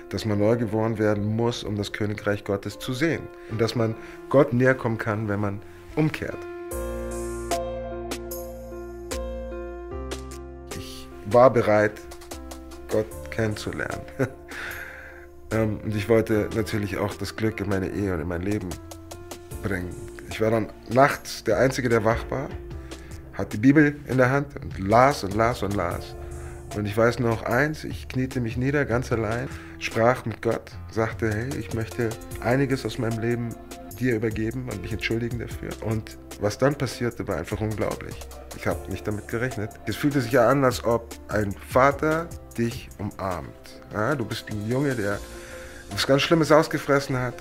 Dass 0.09 0.25
man 0.25 0.39
neu 0.39 0.55
geboren 0.55 0.97
werden 0.97 1.35
muss, 1.35 1.63
um 1.63 1.75
das 1.75 1.91
Königreich 1.91 2.43
Gottes 2.43 2.79
zu 2.79 2.93
sehen. 2.93 3.23
Und 3.51 3.59
dass 3.59 3.75
man 3.75 3.95
Gott 4.29 4.53
näher 4.53 4.75
kommen 4.75 4.97
kann, 4.97 5.27
wenn 5.27 5.39
man 5.39 5.61
umkehrt. 5.95 6.37
Ich 10.77 11.07
war 11.25 11.51
bereit, 11.51 11.99
Gott 12.89 13.07
kennenzulernen. 13.33 14.01
Ähm, 15.51 15.81
und 15.83 15.95
ich 15.95 16.09
wollte 16.09 16.49
natürlich 16.55 16.97
auch 16.97 17.13
das 17.13 17.35
Glück 17.35 17.59
in 17.59 17.69
meine 17.69 17.87
Ehe 17.87 18.11
und 18.11 18.21
in 18.21 18.27
mein 18.27 18.41
Leben 18.41 18.69
bringen. 19.61 19.93
Ich 20.31 20.41
war 20.41 20.49
dann 20.49 20.69
nachts 20.89 21.43
der 21.43 21.59
Einzige, 21.59 21.89
der 21.89 22.03
wach 22.03 22.25
war 22.31 22.49
hat 23.33 23.51
die 23.53 23.57
Bibel 23.57 23.95
in 24.07 24.17
der 24.17 24.29
Hand 24.29 24.47
und 24.61 24.77
las 24.79 25.23
und 25.23 25.33
las 25.33 25.63
und 25.63 25.75
las. 25.75 26.15
Und 26.75 26.85
ich 26.85 26.95
weiß 26.95 27.19
noch 27.19 27.43
eins, 27.43 27.83
ich 27.83 28.07
kniete 28.07 28.39
mich 28.39 28.57
nieder, 28.57 28.85
ganz 28.85 29.11
allein, 29.11 29.47
sprach 29.79 30.25
mit 30.25 30.41
Gott, 30.41 30.71
sagte, 30.91 31.31
hey, 31.31 31.59
ich 31.59 31.73
möchte 31.73 32.09
einiges 32.41 32.85
aus 32.85 32.97
meinem 32.97 33.19
Leben 33.19 33.49
dir 33.99 34.15
übergeben 34.15 34.67
und 34.71 34.81
mich 34.81 34.91
entschuldigen 34.91 35.39
dafür. 35.39 35.69
Und 35.81 36.17
was 36.39 36.57
dann 36.57 36.75
passierte, 36.75 37.27
war 37.27 37.37
einfach 37.37 37.59
unglaublich. 37.59 38.15
Ich 38.57 38.67
habe 38.67 38.89
nicht 38.91 39.07
damit 39.07 39.27
gerechnet. 39.27 39.71
Es 39.85 39.95
fühlte 39.95 40.21
sich 40.21 40.31
ja 40.31 40.49
an, 40.49 40.63
als 40.63 40.83
ob 40.83 41.13
ein 41.29 41.55
Vater 41.69 42.27
dich 42.57 42.89
umarmt. 42.97 43.81
Ja, 43.93 44.15
du 44.15 44.25
bist 44.25 44.49
ein 44.49 44.67
Junge, 44.67 44.95
der 44.95 45.19
was 45.91 46.07
ganz 46.07 46.21
Schlimmes 46.21 46.51
ausgefressen 46.51 47.17
hat. 47.17 47.35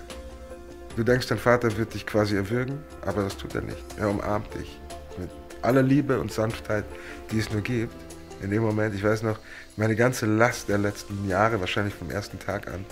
Du 0.96 1.04
denkst, 1.04 1.26
dein 1.28 1.38
Vater 1.38 1.76
wird 1.76 1.94
dich 1.94 2.04
quasi 2.04 2.36
erwürgen, 2.36 2.78
aber 3.06 3.22
das 3.22 3.36
tut 3.36 3.54
er 3.54 3.62
nicht. 3.62 3.84
Er 3.98 4.10
umarmt 4.10 4.52
dich 4.54 4.78
aller 5.62 5.82
Liebe 5.82 6.20
und 6.20 6.32
Sanftheit, 6.32 6.84
die 7.30 7.38
es 7.38 7.50
nur 7.50 7.62
gibt. 7.62 7.94
In 8.42 8.50
dem 8.50 8.62
Moment, 8.62 8.94
ich 8.94 9.04
weiß 9.04 9.22
noch, 9.22 9.38
meine 9.76 9.96
ganze 9.96 10.26
Last 10.26 10.68
der 10.68 10.78
letzten 10.78 11.28
Jahre, 11.28 11.60
wahrscheinlich 11.60 11.94
vom 11.94 12.10
ersten 12.10 12.38
Tag 12.38 12.66
an, 12.68 12.84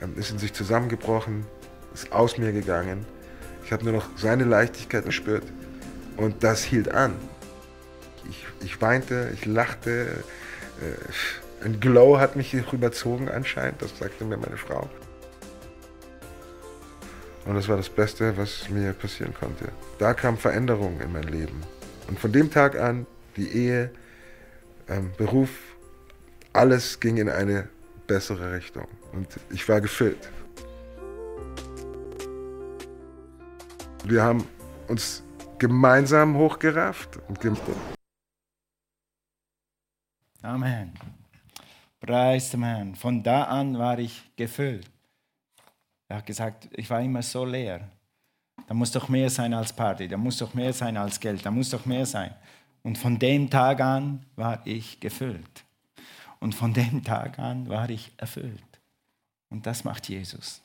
ähm, 0.00 0.14
ist 0.16 0.30
in 0.30 0.38
sich 0.38 0.52
zusammengebrochen, 0.52 1.44
ist 1.92 2.12
aus 2.12 2.38
mir 2.38 2.52
gegangen. 2.52 3.04
Ich 3.64 3.72
habe 3.72 3.84
nur 3.84 3.94
noch 3.94 4.08
seine 4.16 4.44
Leichtigkeit 4.44 5.04
gespürt 5.04 5.44
und 6.16 6.44
das 6.44 6.62
hielt 6.62 6.90
an. 6.90 7.14
Ich, 8.28 8.46
ich 8.64 8.80
weinte, 8.80 9.30
ich 9.34 9.46
lachte. 9.46 10.24
Äh, 10.80 11.64
ein 11.64 11.80
Glow 11.80 12.18
hat 12.18 12.36
mich 12.36 12.52
überzogen 12.52 13.30
anscheinend, 13.30 13.80
das 13.80 13.98
sagte 13.98 14.24
mir 14.24 14.36
meine 14.36 14.58
Frau. 14.58 14.88
Und 17.46 17.54
das 17.54 17.68
war 17.68 17.76
das 17.76 17.88
Beste, 17.88 18.36
was 18.36 18.68
mir 18.68 18.92
passieren 18.92 19.34
konnte. 19.34 19.68
Da 19.98 20.14
kam 20.14 20.36
Veränderung 20.36 21.00
in 21.00 21.12
mein 21.12 21.24
Leben. 21.24 21.62
Und 22.08 22.18
von 22.18 22.32
dem 22.32 22.50
Tag 22.50 22.78
an, 22.78 23.06
die 23.36 23.48
Ehe, 23.48 23.90
ähm, 24.88 25.10
Beruf, 25.16 25.50
alles 26.52 27.00
ging 27.00 27.16
in 27.16 27.28
eine 27.28 27.68
bessere 28.06 28.54
Richtung. 28.54 28.86
Und 29.12 29.28
ich 29.50 29.66
war 29.68 29.80
gefüllt. 29.80 30.28
Wir 34.06 34.22
haben 34.22 34.46
uns 34.88 35.22
gemeinsam 35.58 36.36
hochgerafft 36.36 37.18
und 37.26 37.40
Amen. 40.42 40.92
Preis 42.00 42.50
dem 42.50 42.64
Herrn. 42.64 42.94
Von 42.94 43.22
da 43.22 43.44
an 43.44 43.78
war 43.78 43.98
ich 43.98 44.30
gefüllt. 44.36 44.90
Er 46.08 46.18
hat 46.18 46.26
gesagt, 46.26 46.68
ich 46.72 46.90
war 46.90 47.00
immer 47.00 47.22
so 47.22 47.46
leer. 47.46 47.88
Da 48.66 48.74
muss 48.74 48.92
doch 48.92 49.08
mehr 49.08 49.30
sein 49.30 49.54
als 49.54 49.72
Party, 49.72 50.06
da 50.06 50.18
muss 50.18 50.36
doch 50.36 50.52
mehr 50.52 50.72
sein 50.72 50.98
als 50.98 51.18
Geld, 51.18 51.44
da 51.44 51.50
muss 51.50 51.70
doch 51.70 51.86
mehr 51.86 52.04
sein. 52.04 52.34
Und 52.82 52.98
von 52.98 53.18
dem 53.18 53.48
Tag 53.48 53.80
an 53.80 54.24
war 54.36 54.60
ich 54.66 55.00
gefüllt. 55.00 55.64
Und 56.40 56.54
von 56.54 56.74
dem 56.74 57.02
Tag 57.04 57.38
an 57.38 57.70
war 57.70 57.88
ich 57.88 58.12
erfüllt. 58.18 58.80
Und 59.48 59.66
das 59.66 59.84
macht 59.84 60.10
Jesus. 60.10 60.63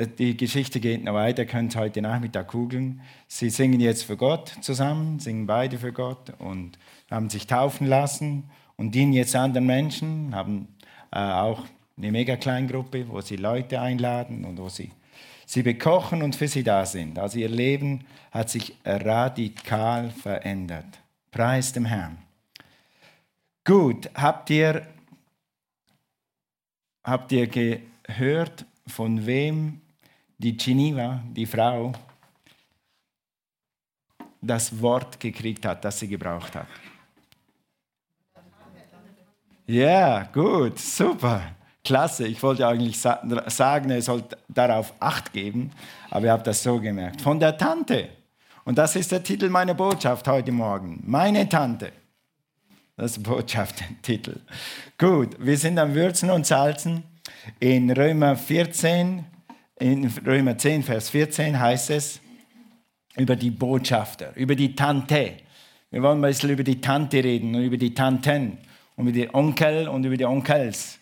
Die 0.00 0.36
Geschichte 0.36 0.78
geht 0.78 1.02
noch 1.02 1.14
weiter, 1.14 1.44
könnt 1.44 1.74
ihr 1.74 1.80
heute 1.80 2.00
Nachmittag 2.00 2.52
googeln. 2.52 3.00
Sie 3.26 3.50
singen 3.50 3.80
jetzt 3.80 4.04
für 4.04 4.16
Gott 4.16 4.56
zusammen, 4.60 5.18
singen 5.18 5.48
beide 5.48 5.76
für 5.76 5.92
Gott 5.92 6.34
und 6.38 6.78
haben 7.10 7.30
sich 7.30 7.48
taufen 7.48 7.88
lassen 7.88 8.44
und 8.76 8.94
dienen 8.94 9.12
jetzt 9.12 9.34
anderen 9.34 9.66
Menschen, 9.66 10.36
haben 10.36 10.68
äh, 11.10 11.18
auch 11.18 11.64
eine 11.96 12.12
mega 12.12 12.36
Kleingruppe, 12.36 13.08
wo 13.08 13.20
sie 13.22 13.34
Leute 13.34 13.80
einladen 13.80 14.44
und 14.44 14.58
wo 14.58 14.68
sie 14.68 14.92
sie 15.46 15.64
bekochen 15.64 16.22
und 16.22 16.36
für 16.36 16.46
sie 16.46 16.62
da 16.62 16.86
sind. 16.86 17.18
Also 17.18 17.40
ihr 17.40 17.48
Leben 17.48 18.04
hat 18.30 18.50
sich 18.50 18.76
radikal 18.84 20.10
verändert. 20.10 21.00
Preis 21.32 21.72
dem 21.72 21.86
Herrn. 21.86 22.18
Gut, 23.64 24.08
habt 24.14 24.48
ihr, 24.50 24.86
habt 27.02 27.32
ihr 27.32 27.48
gehört, 27.48 28.64
von 28.86 29.26
wem 29.26 29.80
die 30.38 30.56
Geneva, 30.56 31.22
die 31.32 31.46
Frau, 31.46 31.92
das 34.40 34.80
Wort 34.80 35.18
gekriegt 35.18 35.66
hat, 35.66 35.84
das 35.84 35.98
sie 35.98 36.08
gebraucht 36.08 36.54
hat? 36.54 36.66
Ja, 39.66 40.22
gut, 40.32 40.78
super. 40.78 41.42
Klasse, 41.84 42.26
ich 42.26 42.42
wollte 42.42 42.66
eigentlich 42.66 42.98
sagen, 42.98 43.90
er 43.90 44.02
soll 44.02 44.24
darauf 44.48 44.94
Acht 45.00 45.32
geben, 45.32 45.72
aber 46.10 46.26
ihr 46.26 46.32
habt 46.32 46.46
das 46.46 46.62
so 46.62 46.80
gemerkt. 46.80 47.20
Von 47.20 47.40
der 47.40 47.56
Tante. 47.56 48.08
Und 48.64 48.78
das 48.78 48.96
ist 48.96 49.12
der 49.12 49.22
Titel 49.22 49.48
meiner 49.48 49.74
Botschaft 49.74 50.28
heute 50.28 50.52
Morgen. 50.52 51.02
Meine 51.06 51.48
Tante. 51.48 51.92
Das 52.96 53.12
ist 53.12 53.22
Botschaftentitel. 53.22 54.40
Gut, 54.98 55.36
wir 55.38 55.56
sind 55.56 55.78
am 55.78 55.94
Würzen 55.94 56.30
und 56.30 56.46
Salzen. 56.46 57.02
In 57.60 57.90
Römer 57.90 58.36
14, 58.36 59.24
in 59.80 60.10
Römer 60.26 60.56
10, 60.56 60.82
Vers 60.82 61.10
14 61.10 61.58
heißt 61.58 61.90
es 61.90 62.20
über 63.16 63.36
die 63.36 63.50
Botschafter, 63.50 64.34
über 64.36 64.54
die 64.54 64.74
Tante. 64.74 65.34
Wir 65.90 66.02
wollen 66.02 66.18
ein 66.18 66.28
bisschen 66.28 66.50
über 66.50 66.64
die 66.64 66.80
Tante 66.80 67.22
reden 67.22 67.54
und 67.54 67.62
über 67.62 67.76
die 67.76 67.94
Tanten 67.94 68.58
und 68.96 69.08
über 69.08 69.12
die 69.12 69.34
Onkel 69.34 69.88
und 69.88 70.04
über 70.04 70.16
die 70.16 70.24
Onkels. 70.24 70.98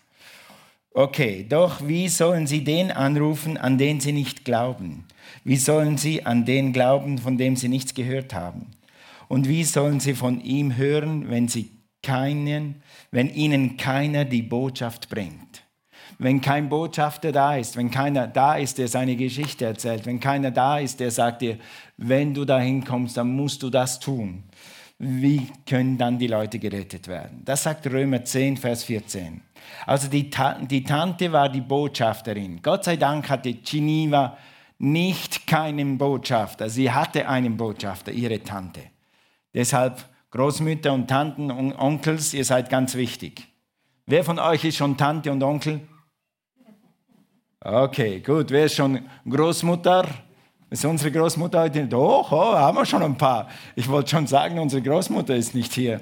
Okay, 0.93 1.45
doch 1.49 1.87
wie 1.87 2.09
sollen 2.09 2.47
sie 2.47 2.65
den 2.65 2.91
anrufen, 2.91 3.57
an 3.59 3.77
den 3.77 4.01
sie 4.01 4.13
nicht 4.13 4.45
glauben? 4.45 5.05
Wie 5.45 5.57
sollen 5.57 5.99
sie 5.99 6.25
an 6.25 6.45
den 6.45 6.73
glauben, 6.73 7.19
von 7.19 7.37
dem 7.37 7.57
sie 7.57 7.69
nichts 7.69 7.95
gehört 7.95 8.33
haben? 8.33 8.71
Und 9.29 9.49
wie 9.49 9.65
sollen 9.65 10.01
sie 10.01 10.15
von 10.15 10.41
ihm 10.41 10.77
hören, 10.77 11.29
wenn 11.29 11.49
sie 11.49 11.71
keinen, 12.07 12.77
wenn 13.11 13.35
ihnen 13.35 13.77
keiner 13.77 14.25
die 14.25 14.43
Botschaft 14.43 15.09
bringt. 15.09 15.46
Wenn 16.19 16.41
kein 16.41 16.69
Botschafter 16.69 17.31
da 17.31 17.57
ist, 17.57 17.77
wenn 17.77 17.91
keiner 17.91 18.27
da 18.27 18.57
ist, 18.57 18.79
der 18.79 18.89
seine 18.89 19.17
Geschichte 19.17 19.67
erzählt, 19.67 20.07
wenn 20.07 20.19
keiner 20.19 20.51
da 20.51 20.79
ist, 20.79 21.01
der 21.01 21.11
sagt 21.11 21.43
dir, 21.43 21.59
wenn 21.99 22.33
du 22.33 22.45
dahin 22.45 22.85
kommst, 22.85 23.17
dann 23.17 23.37
musst 23.37 23.63
du 23.63 23.71
das 23.71 24.01
tun. 24.01 24.45
Wie 24.99 25.49
können 25.69 25.99
dann 25.99 26.19
die 26.19 26.27
Leute 26.27 26.59
gerettet 26.59 27.07
werden? 27.07 27.43
Das 27.45 27.65
sagt 27.65 27.87
Römer 27.87 28.25
10, 28.25 28.57
Vers 28.57 28.85
14. 28.85 29.43
Also 29.85 30.09
die, 30.09 30.31
Ta 30.31 30.55
die 30.55 30.85
Tante 30.85 31.31
war 31.33 31.51
die 31.51 31.61
Botschafterin. 31.61 32.61
Gott 32.63 32.85
sei 32.85 32.97
Dank 32.97 33.29
hatte 33.29 33.53
Geneva 33.53 34.39
nicht 34.79 35.47
keinen 35.47 35.99
Botschafter. 35.99 36.71
Sie 36.71 36.91
hatte 36.91 37.29
einen 37.29 37.59
Botschafter, 37.59 38.11
ihre 38.11 38.43
Tante. 38.43 38.81
Deshalb 39.53 40.05
Großmütter 40.31 40.93
und 40.93 41.09
Tanten 41.09 41.51
und 41.51 41.75
Onkels, 41.75 42.33
ihr 42.33 42.45
seid 42.45 42.71
ganz 42.71 42.95
wichtig. 42.95 43.49
Wer 44.07 44.25
von 44.25 44.39
euch 44.39 44.65
ist 44.65 44.77
schon 44.77 44.97
Tante 44.97 45.31
und 45.31 45.43
Onkel? 45.43 45.81
Okay, 47.61 48.21
gut. 48.21 48.51
Wer 48.51 48.67
ist 48.67 48.75
schon 48.75 49.01
Großmutter? 49.29 50.07
Ist 50.69 50.85
unsere 50.85 51.11
Großmutter 51.11 51.63
heute? 51.63 51.87
Doch, 51.87 52.31
oh, 52.31 52.55
haben 52.55 52.77
wir 52.77 52.85
schon 52.85 53.03
ein 53.03 53.17
paar. 53.17 53.49
Ich 53.75 53.89
wollte 53.89 54.11
schon 54.11 54.27
sagen, 54.27 54.59
unsere 54.59 54.83
Großmutter 54.83 55.35
ist 55.35 55.55
nicht 55.55 55.73
hier. 55.73 56.01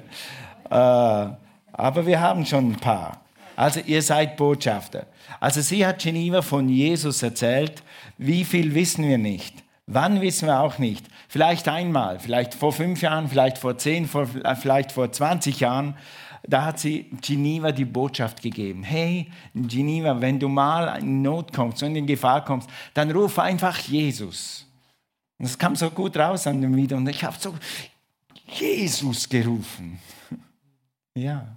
Äh, 0.69 0.73
aber 0.73 2.05
wir 2.05 2.19
haben 2.19 2.45
schon 2.45 2.71
ein 2.71 2.75
paar. 2.75 3.21
Also 3.55 3.79
ihr 3.85 4.01
seid 4.01 4.35
Botschafter. 4.35 5.07
Also 5.39 5.61
sie 5.61 5.85
hat 5.85 5.99
Geneva 5.99 6.41
von 6.41 6.67
Jesus 6.67 7.23
erzählt. 7.23 7.83
Wie 8.17 8.43
viel 8.43 8.75
wissen 8.75 9.07
wir 9.07 9.17
nicht? 9.17 9.63
Wann 9.87 10.19
wissen 10.19 10.47
wir 10.47 10.59
auch 10.59 10.77
nicht. 10.77 11.05
Vielleicht 11.29 11.69
einmal, 11.69 12.19
vielleicht 12.19 12.53
vor 12.53 12.73
fünf 12.73 13.01
Jahren, 13.01 13.29
vielleicht 13.29 13.59
vor 13.59 13.77
zehn, 13.77 14.09
vielleicht 14.59 14.91
vor 14.91 15.11
20 15.11 15.59
Jahren. 15.59 15.95
Da 16.47 16.65
hat 16.65 16.79
sie 16.79 17.09
Geneva 17.21 17.71
die 17.71 17.85
Botschaft 17.85 18.41
gegeben. 18.41 18.83
Hey, 18.83 19.31
Geneva, 19.53 20.19
wenn 20.19 20.39
du 20.39 20.47
mal 20.47 20.99
in 20.99 21.21
Not 21.21 21.51
kommst 21.51 21.81
und 21.81 21.95
in 21.95 22.05
Gefahr 22.05 22.45
kommst, 22.45 22.69
dann 22.93 23.11
ruf 23.11 23.39
einfach 23.39 23.77
Jesus. 23.79 24.65
Und 25.37 25.45
das 25.45 25.57
kam 25.57 25.75
so 25.75 25.89
gut 25.89 26.15
raus 26.17 26.47
an 26.47 26.61
dem 26.61 26.75
Video. 26.75 26.97
Und 26.97 27.07
ich 27.09 27.23
habe 27.23 27.35
so 27.39 27.55
Jesus 28.47 29.27
gerufen. 29.27 29.99
Ja. 31.17 31.47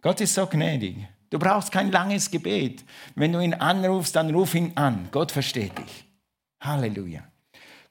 Gott 0.00 0.22
ist 0.22 0.32
so 0.32 0.46
gnädig. 0.46 0.96
Du 1.28 1.38
brauchst 1.38 1.70
kein 1.70 1.92
langes 1.92 2.30
Gebet. 2.30 2.82
Wenn 3.14 3.34
du 3.34 3.40
ihn 3.40 3.52
anrufst, 3.52 4.16
dann 4.16 4.34
ruf 4.34 4.54
ihn 4.54 4.72
an. 4.76 5.08
Gott 5.10 5.30
versteht 5.30 5.76
dich. 5.76 6.06
Halleluja. 6.58 7.22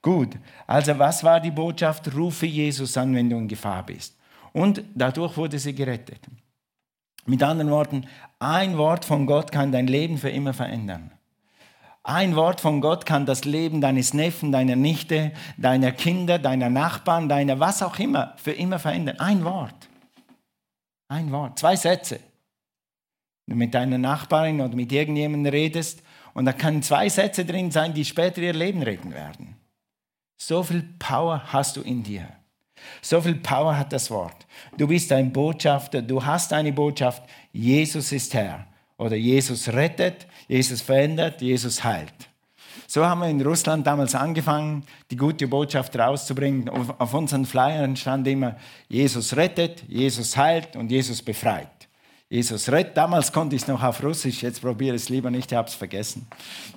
Gut, 0.01 0.35
also 0.65 0.97
was 0.97 1.23
war 1.23 1.39
die 1.39 1.51
Botschaft? 1.51 2.11
Rufe 2.15 2.47
Jesus 2.47 2.97
an, 2.97 3.13
wenn 3.13 3.29
du 3.29 3.37
in 3.37 3.47
Gefahr 3.47 3.85
bist. 3.85 4.16
Und 4.57 4.81
dadurch 4.95 5.37
wurde 5.37 5.59
sie 5.59 5.75
gerettet. 5.75 6.19
Mit 7.27 7.43
anderen 7.43 7.69
Worten, 7.69 8.07
ein 8.39 8.75
Wort 8.79 9.05
von 9.05 9.27
Gott 9.27 9.51
kann 9.51 9.71
dein 9.71 9.85
Leben 9.85 10.17
für 10.17 10.31
immer 10.31 10.51
verändern. 10.51 11.11
Ein 12.01 12.35
Wort 12.35 12.59
von 12.59 12.81
Gott 12.81 13.05
kann 13.05 13.27
das 13.27 13.45
Leben 13.45 13.81
deines 13.81 14.15
Neffen, 14.15 14.51
deiner 14.51 14.75
Nichte, 14.75 15.31
deiner 15.57 15.91
Kinder, 15.91 16.39
deiner 16.39 16.71
Nachbarn, 16.71 17.29
deiner 17.29 17.59
was 17.59 17.83
auch 17.83 17.99
immer 17.99 18.33
für 18.37 18.53
immer 18.53 18.79
verändern. 18.79 19.19
Ein 19.19 19.43
Wort. 19.43 19.89
Ein 21.07 21.31
Wort, 21.31 21.59
zwei 21.59 21.75
Sätze. 21.75 22.19
Wenn 23.45 23.53
du 23.53 23.55
mit 23.57 23.75
deiner 23.75 23.99
Nachbarin 23.99 24.59
oder 24.59 24.75
mit 24.75 24.91
irgendjemandem 24.91 25.53
redest 25.53 26.01
und 26.33 26.45
da 26.45 26.53
können 26.53 26.81
zwei 26.81 27.09
Sätze 27.09 27.45
drin 27.45 27.69
sein, 27.69 27.93
die 27.93 28.05
später 28.05 28.41
ihr 28.41 28.53
Leben 28.53 28.81
retten 28.81 29.13
werden. 29.13 29.55
So 30.35 30.63
viel 30.63 30.81
Power 30.97 31.43
hast 31.53 31.77
du 31.77 31.81
in 31.81 32.01
dir. 32.01 32.36
So 33.01 33.21
viel 33.21 33.35
Power 33.35 33.77
hat 33.77 33.93
das 33.93 34.09
Wort. 34.11 34.45
Du 34.77 34.87
bist 34.87 35.11
ein 35.11 35.31
Botschafter, 35.31 36.01
du 36.01 36.23
hast 36.23 36.53
eine 36.53 36.73
Botschaft. 36.73 37.23
Jesus 37.51 38.11
ist 38.11 38.33
Herr. 38.33 38.65
Oder 38.97 39.15
Jesus 39.15 39.67
rettet, 39.69 40.25
Jesus 40.47 40.81
verändert, 40.81 41.41
Jesus 41.41 41.83
heilt. 41.83 42.13
So 42.87 43.05
haben 43.05 43.21
wir 43.21 43.29
in 43.29 43.41
Russland 43.41 43.85
damals 43.85 44.15
angefangen, 44.15 44.83
die 45.11 45.17
gute 45.17 45.47
Botschaft 45.47 45.97
rauszubringen. 45.97 46.69
Auf 46.69 47.13
unseren 47.13 47.45
Flyern 47.45 47.95
stand 47.95 48.27
immer, 48.27 48.55
Jesus 48.87 49.35
rettet, 49.35 49.83
Jesus 49.87 50.37
heilt 50.37 50.75
und 50.75 50.89
Jesus 50.89 51.21
befreit. 51.21 51.76
Jesus 52.29 52.69
rettet. 52.69 52.97
Damals 52.97 53.31
konnte 53.31 53.55
ich 53.55 53.61
es 53.61 53.67
noch 53.67 53.81
auf 53.81 54.03
Russisch, 54.03 54.43
jetzt 54.43 54.61
probiere 54.61 54.95
ich 54.95 55.03
es 55.03 55.09
lieber 55.09 55.31
nicht, 55.31 55.51
ich 55.51 55.57
habe 55.57 55.69
es 55.69 55.75
vergessen, 55.75 56.27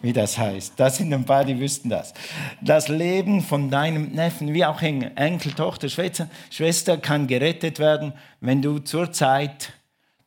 wie 0.01 0.13
das 0.13 0.39
heißt. 0.39 0.75
Das 0.77 0.99
sind 0.99 1.13
ein 1.13 1.25
paar, 1.25 1.45
die 1.45 1.59
wüssten 1.59 1.89
das. 1.89 2.15
Das 2.61 2.87
Leben 2.87 3.43
von 3.43 3.69
deinem 3.69 4.13
Neffen, 4.13 4.55
wie 4.55 4.65
auch 4.65 4.81
Enkel, 4.81 5.53
Tochter, 5.53 5.89
Schwester, 5.89 6.29
Schwester 6.51 6.99
kann 6.99 7.27
gerettet 7.27 7.81
werden, 7.81 8.13
wenn 8.41 8.63
du 8.63 8.79
zur 8.79 9.11
Zeit, 9.11 9.73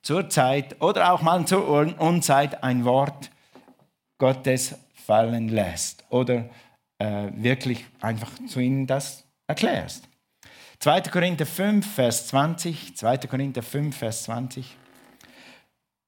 zur 0.01 0.29
Zeit 0.29 0.81
oder 0.81 1.13
auch 1.13 1.21
mal 1.21 1.45
zur 1.45 1.69
Unzeit 1.99 2.61
ein 2.61 2.83
Wort 2.83 3.31
Gottes 4.17 4.75
fallen 4.93 5.47
lässt 5.47 6.03
oder 6.09 6.49
äh, 6.99 7.29
wirklich 7.35 7.85
einfach 8.01 8.31
zu 8.47 8.59
ihnen 8.59 8.87
das 8.87 9.23
erklärst. 9.47 10.09
2. 10.79 11.01
Korinther 11.03 11.45
5, 11.45 11.95
Vers 11.95 12.27
20. 12.27 12.97
2. 12.97 13.17
Korinther 13.19 13.63
5, 13.63 13.95
Vers 13.95 14.23
20. 14.23 14.77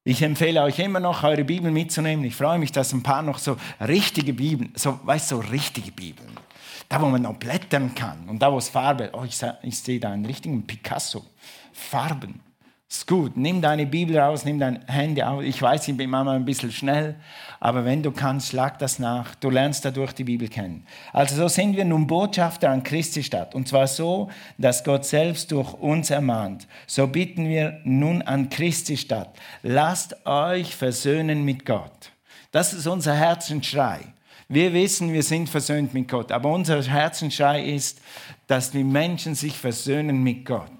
Ich 0.08 0.22
empfehle 0.22 0.62
euch 0.62 0.78
immer 0.78 1.00
noch, 1.00 1.24
eure 1.24 1.42
Bibel 1.42 1.72
mitzunehmen. 1.72 2.24
Ich 2.24 2.36
freue 2.36 2.60
mich, 2.60 2.70
dass 2.70 2.92
ein 2.92 3.02
paar 3.02 3.22
noch 3.22 3.38
so 3.38 3.56
richtige 3.80 4.32
Bibeln, 4.34 4.72
so, 4.76 5.00
weißt 5.02 5.30
so 5.30 5.40
richtige 5.40 5.90
Bibeln, 5.90 6.30
da 6.88 7.02
wo 7.02 7.06
man 7.06 7.22
noch 7.22 7.34
blättern 7.34 7.92
kann 7.92 8.28
und 8.28 8.40
da 8.40 8.52
wo 8.52 8.58
es 8.58 8.68
Farbe, 8.68 9.10
oh, 9.14 9.24
ich, 9.24 9.36
ich 9.62 9.76
sehe 9.76 9.98
da 9.98 10.12
einen 10.12 10.24
richtigen 10.24 10.64
Picasso, 10.64 11.24
Farben. 11.72 12.45
Ist 12.88 13.08
gut, 13.08 13.36
nimm 13.36 13.60
deine 13.60 13.84
Bibel 13.84 14.16
raus, 14.16 14.44
nimm 14.44 14.60
dein 14.60 14.86
Handy 14.86 15.20
aus. 15.20 15.42
Ich 15.44 15.60
weiß, 15.60 15.88
ich 15.88 15.96
bin 15.96 16.08
manchmal 16.08 16.36
ein 16.36 16.44
bisschen 16.44 16.70
schnell, 16.70 17.16
aber 17.58 17.84
wenn 17.84 18.00
du 18.00 18.12
kannst, 18.12 18.50
schlag 18.50 18.78
das 18.78 19.00
nach. 19.00 19.34
Du 19.34 19.50
lernst 19.50 19.84
dadurch 19.84 20.12
die 20.12 20.22
Bibel 20.22 20.46
kennen. 20.46 20.86
Also 21.12 21.34
so 21.34 21.48
sind 21.48 21.76
wir 21.76 21.84
nun 21.84 22.06
Botschafter 22.06 22.70
an 22.70 22.84
Christi 22.84 23.24
Stadt. 23.24 23.56
Und 23.56 23.66
zwar 23.66 23.88
so, 23.88 24.30
dass 24.56 24.84
Gott 24.84 25.04
selbst 25.04 25.50
durch 25.50 25.74
uns 25.74 26.10
ermahnt. 26.10 26.68
So 26.86 27.08
bitten 27.08 27.48
wir 27.48 27.80
nun 27.82 28.22
an 28.22 28.50
Christi 28.50 28.96
Stadt. 28.96 29.36
Lasst 29.64 30.24
euch 30.24 30.76
versöhnen 30.76 31.44
mit 31.44 31.66
Gott. 31.66 32.12
Das 32.52 32.72
ist 32.72 32.86
unser 32.86 33.14
Herzensschrei. 33.14 33.98
Wir 34.48 34.72
wissen, 34.72 35.12
wir 35.12 35.24
sind 35.24 35.48
versöhnt 35.48 35.92
mit 35.92 36.08
Gott, 36.08 36.30
aber 36.30 36.52
unser 36.52 36.80
Herzensschrei 36.80 37.64
ist, 37.64 38.00
dass 38.46 38.70
die 38.70 38.84
Menschen 38.84 39.34
sich 39.34 39.58
versöhnen 39.58 40.22
mit 40.22 40.46
Gott. 40.46 40.70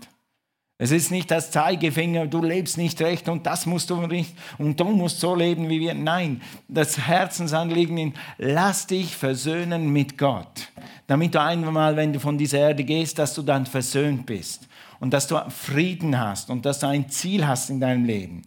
Es 0.79 0.91
ist 0.91 1.11
nicht 1.11 1.31
das 1.31 1.51
Zeigefinger, 1.51 2.27
du 2.27 2.43
lebst 2.43 2.77
nicht 2.77 3.01
recht 3.01 3.31
und 3.31 3.47
das 3.47 3.65
musst 3.65 3.89
du 3.89 4.07
nicht 4.07 4.37
und 4.59 4.79
du 4.79 4.85
musst 4.85 5.21
so 5.21 5.35
leben 5.35 5.71
wie 5.71 5.81
wir. 5.81 5.95
Nein, 5.95 6.43
das 6.69 6.99
Herzensanliegen 6.99 7.97
ist, 7.97 8.17
lass 8.37 8.87
dich 8.87 9.17
versöhnen 9.17 9.91
mit 9.91 10.19
Gott, 10.19 10.69
damit 11.07 11.35
du 11.35 11.41
einmal, 11.41 11.97
wenn 11.97 12.13
du 12.13 12.21
von 12.21 12.37
dieser 12.37 12.59
Erde 12.59 12.85
gehst, 12.85 13.19
dass 13.19 13.33
du 13.35 13.41
dann 13.41 13.65
versöhnt 13.65 14.27
bist 14.27 14.69
und 15.01 15.15
dass 15.15 15.27
du 15.27 15.43
Frieden 15.49 16.21
hast 16.21 16.51
und 16.51 16.67
dass 16.67 16.81
du 16.81 16.89
ein 16.89 17.09
Ziel 17.09 17.47
hast 17.47 17.71
in 17.71 17.81
deinem 17.81 18.05
Leben. 18.05 18.43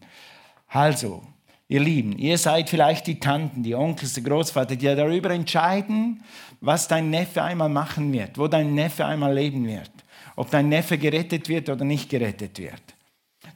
Also, 0.67 1.23
ihr 1.69 1.79
Lieben, 1.79 2.17
ihr 2.17 2.37
seid 2.37 2.69
vielleicht 2.69 3.07
die 3.07 3.21
Tanten, 3.21 3.63
die 3.63 3.75
Onkels, 3.75 4.13
die 4.13 4.23
Großvater, 4.23 4.75
die 4.75 4.85
darüber 4.85 5.29
entscheiden, 5.29 6.21
was 6.59 6.89
dein 6.89 7.09
Neffe 7.09 7.41
einmal 7.41 7.69
machen 7.69 8.11
wird, 8.11 8.37
wo 8.37 8.49
dein 8.49 8.73
Neffe 8.75 9.05
einmal 9.05 9.33
leben 9.33 9.65
wird 9.65 9.91
ob 10.39 10.49
dein 10.49 10.69
Neffe 10.69 10.97
gerettet 10.97 11.49
wird 11.49 11.67
oder 11.67 11.83
nicht 11.83 12.09
gerettet 12.09 12.57
wird. 12.59 12.81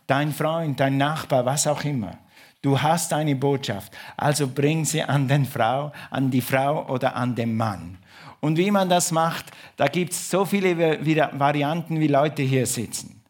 Dein 0.05 0.33
Freund, 0.33 0.77
dein 0.77 0.97
Nachbar, 0.97 1.45
was 1.45 1.65
auch 1.65 1.81
immer. 1.85 2.17
Du 2.61 2.81
hast 2.81 3.13
eine 3.13 3.37
Botschaft, 3.37 3.93
also 4.17 4.49
bring 4.49 4.83
sie 4.83 5.01
an, 5.01 5.29
den 5.29 5.45
Frau, 5.45 5.93
an 6.11 6.29
die 6.29 6.41
Frau 6.41 6.85
oder 6.89 7.15
an 7.15 7.35
den 7.35 7.55
Mann. 7.55 7.99
Und 8.41 8.57
wie 8.57 8.69
man 8.69 8.89
das 8.89 9.13
macht, 9.13 9.45
da 9.77 9.87
gibt 9.87 10.11
es 10.11 10.29
so 10.29 10.43
viele 10.43 10.99
Varianten, 11.39 12.01
wie 12.01 12.07
Leute 12.07 12.41
hier 12.41 12.65
sitzen. 12.65 13.23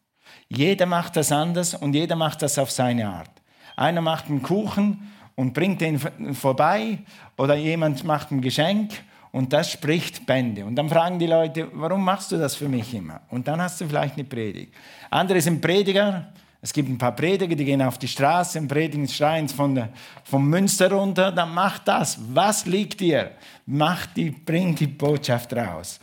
Jeder 0.48 0.86
macht 0.86 1.14
das 1.14 1.30
anders 1.30 1.74
und 1.74 1.94
jeder 1.94 2.16
macht 2.16 2.42
das 2.42 2.58
auf 2.58 2.72
seine 2.72 3.08
Art. 3.08 3.33
Einer 3.76 4.00
macht 4.00 4.26
einen 4.26 4.42
Kuchen 4.42 5.10
und 5.34 5.52
bringt 5.52 5.80
den 5.80 5.98
vorbei 6.34 6.98
oder 7.36 7.54
jemand 7.54 8.04
macht 8.04 8.30
ein 8.30 8.40
Geschenk 8.40 8.92
und 9.32 9.52
das 9.52 9.72
spricht 9.72 10.26
Bände. 10.26 10.64
Und 10.64 10.76
dann 10.76 10.88
fragen 10.88 11.18
die 11.18 11.26
Leute, 11.26 11.68
warum 11.72 12.04
machst 12.04 12.30
du 12.30 12.36
das 12.36 12.54
für 12.54 12.68
mich 12.68 12.94
immer? 12.94 13.20
Und 13.30 13.48
dann 13.48 13.60
hast 13.60 13.80
du 13.80 13.86
vielleicht 13.86 14.14
eine 14.14 14.24
Predigt. 14.24 14.72
Andere 15.10 15.40
sind 15.40 15.60
Prediger. 15.60 16.32
Es 16.62 16.72
gibt 16.72 16.88
ein 16.88 16.96
paar 16.96 17.16
Prediger, 17.16 17.56
die 17.56 17.64
gehen 17.64 17.82
auf 17.82 17.98
die 17.98 18.08
Straße 18.08 18.58
und 18.58 18.68
predigen 18.68 19.06
schreien 19.06 19.48
von 19.48 19.74
der, 19.74 19.90
vom 20.22 20.48
Münster 20.48 20.90
runter. 20.90 21.32
Dann 21.32 21.52
mach 21.52 21.80
das. 21.80 22.18
Was 22.32 22.64
liegt 22.64 23.00
dir? 23.00 23.32
Mach 23.66 24.06
die, 24.06 24.30
bring 24.30 24.74
die 24.74 24.86
Botschaft 24.86 25.52
raus. 25.52 25.98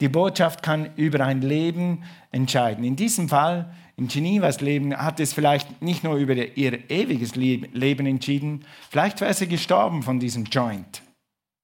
Die 0.00 0.08
Botschaft 0.08 0.62
kann 0.62 0.88
über 0.96 1.24
ein 1.24 1.42
Leben 1.42 2.02
entscheiden. 2.32 2.82
In 2.84 2.96
diesem 2.96 3.28
Fall, 3.28 3.70
in 4.00 4.08
Genevas 4.08 4.60
Leben, 4.60 4.96
hat 4.96 5.20
es 5.20 5.32
vielleicht 5.32 5.80
nicht 5.82 6.02
nur 6.02 6.16
über 6.16 6.34
ihr 6.34 6.90
ewiges 6.90 7.36
Leben 7.36 8.06
entschieden, 8.06 8.64
vielleicht 8.90 9.20
wäre 9.20 9.34
sie 9.34 9.46
gestorben 9.46 10.02
von 10.02 10.18
diesem 10.18 10.44
Joint 10.44 11.02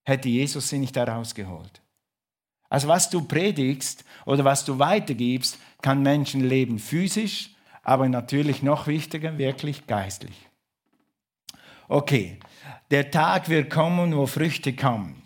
hätte 0.06 0.28
Jesus 0.28 0.68
sie 0.68 0.78
nicht 0.78 0.96
herausgeholt. 0.96 1.82
Also 2.70 2.88
was 2.88 3.10
du 3.10 3.22
predigst 3.22 4.04
oder 4.24 4.44
was 4.44 4.64
du 4.64 4.78
weitergibst, 4.78 5.58
kann 5.82 6.02
Menschen 6.02 6.48
leben 6.48 6.78
physisch, 6.78 7.50
aber 7.82 8.08
natürlich 8.08 8.62
noch 8.62 8.86
wichtiger, 8.86 9.36
wirklich 9.38 9.86
geistlich. 9.86 10.48
Okay, 11.88 12.38
der 12.90 13.10
Tag 13.10 13.48
wird 13.48 13.70
kommen, 13.70 14.16
wo 14.16 14.26
Früchte 14.26 14.74
kommen. 14.74 15.22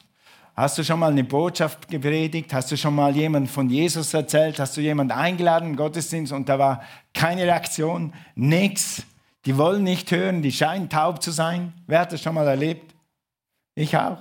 Hast 0.60 0.76
du 0.76 0.84
schon 0.84 1.00
mal 1.00 1.10
eine 1.10 1.24
Botschaft 1.24 1.88
gepredigt? 1.88 2.52
Hast 2.52 2.70
du 2.70 2.76
schon 2.76 2.94
mal 2.94 3.16
jemand 3.16 3.48
von 3.48 3.70
Jesus 3.70 4.12
erzählt? 4.12 4.58
Hast 4.58 4.76
du 4.76 4.82
jemanden 4.82 5.12
eingeladen 5.12 5.74
Gottesdienst 5.74 6.34
und 6.34 6.50
da 6.50 6.58
war 6.58 6.82
keine 7.14 7.44
Reaktion? 7.44 8.12
Nichts. 8.34 9.04
Die 9.46 9.56
wollen 9.56 9.84
nicht 9.84 10.10
hören, 10.10 10.42
die 10.42 10.52
scheinen 10.52 10.90
taub 10.90 11.22
zu 11.22 11.30
sein. 11.30 11.72
Wer 11.86 12.00
hat 12.00 12.12
das 12.12 12.20
schon 12.20 12.34
mal 12.34 12.46
erlebt? 12.46 12.94
Ich 13.74 13.96
auch. 13.96 14.18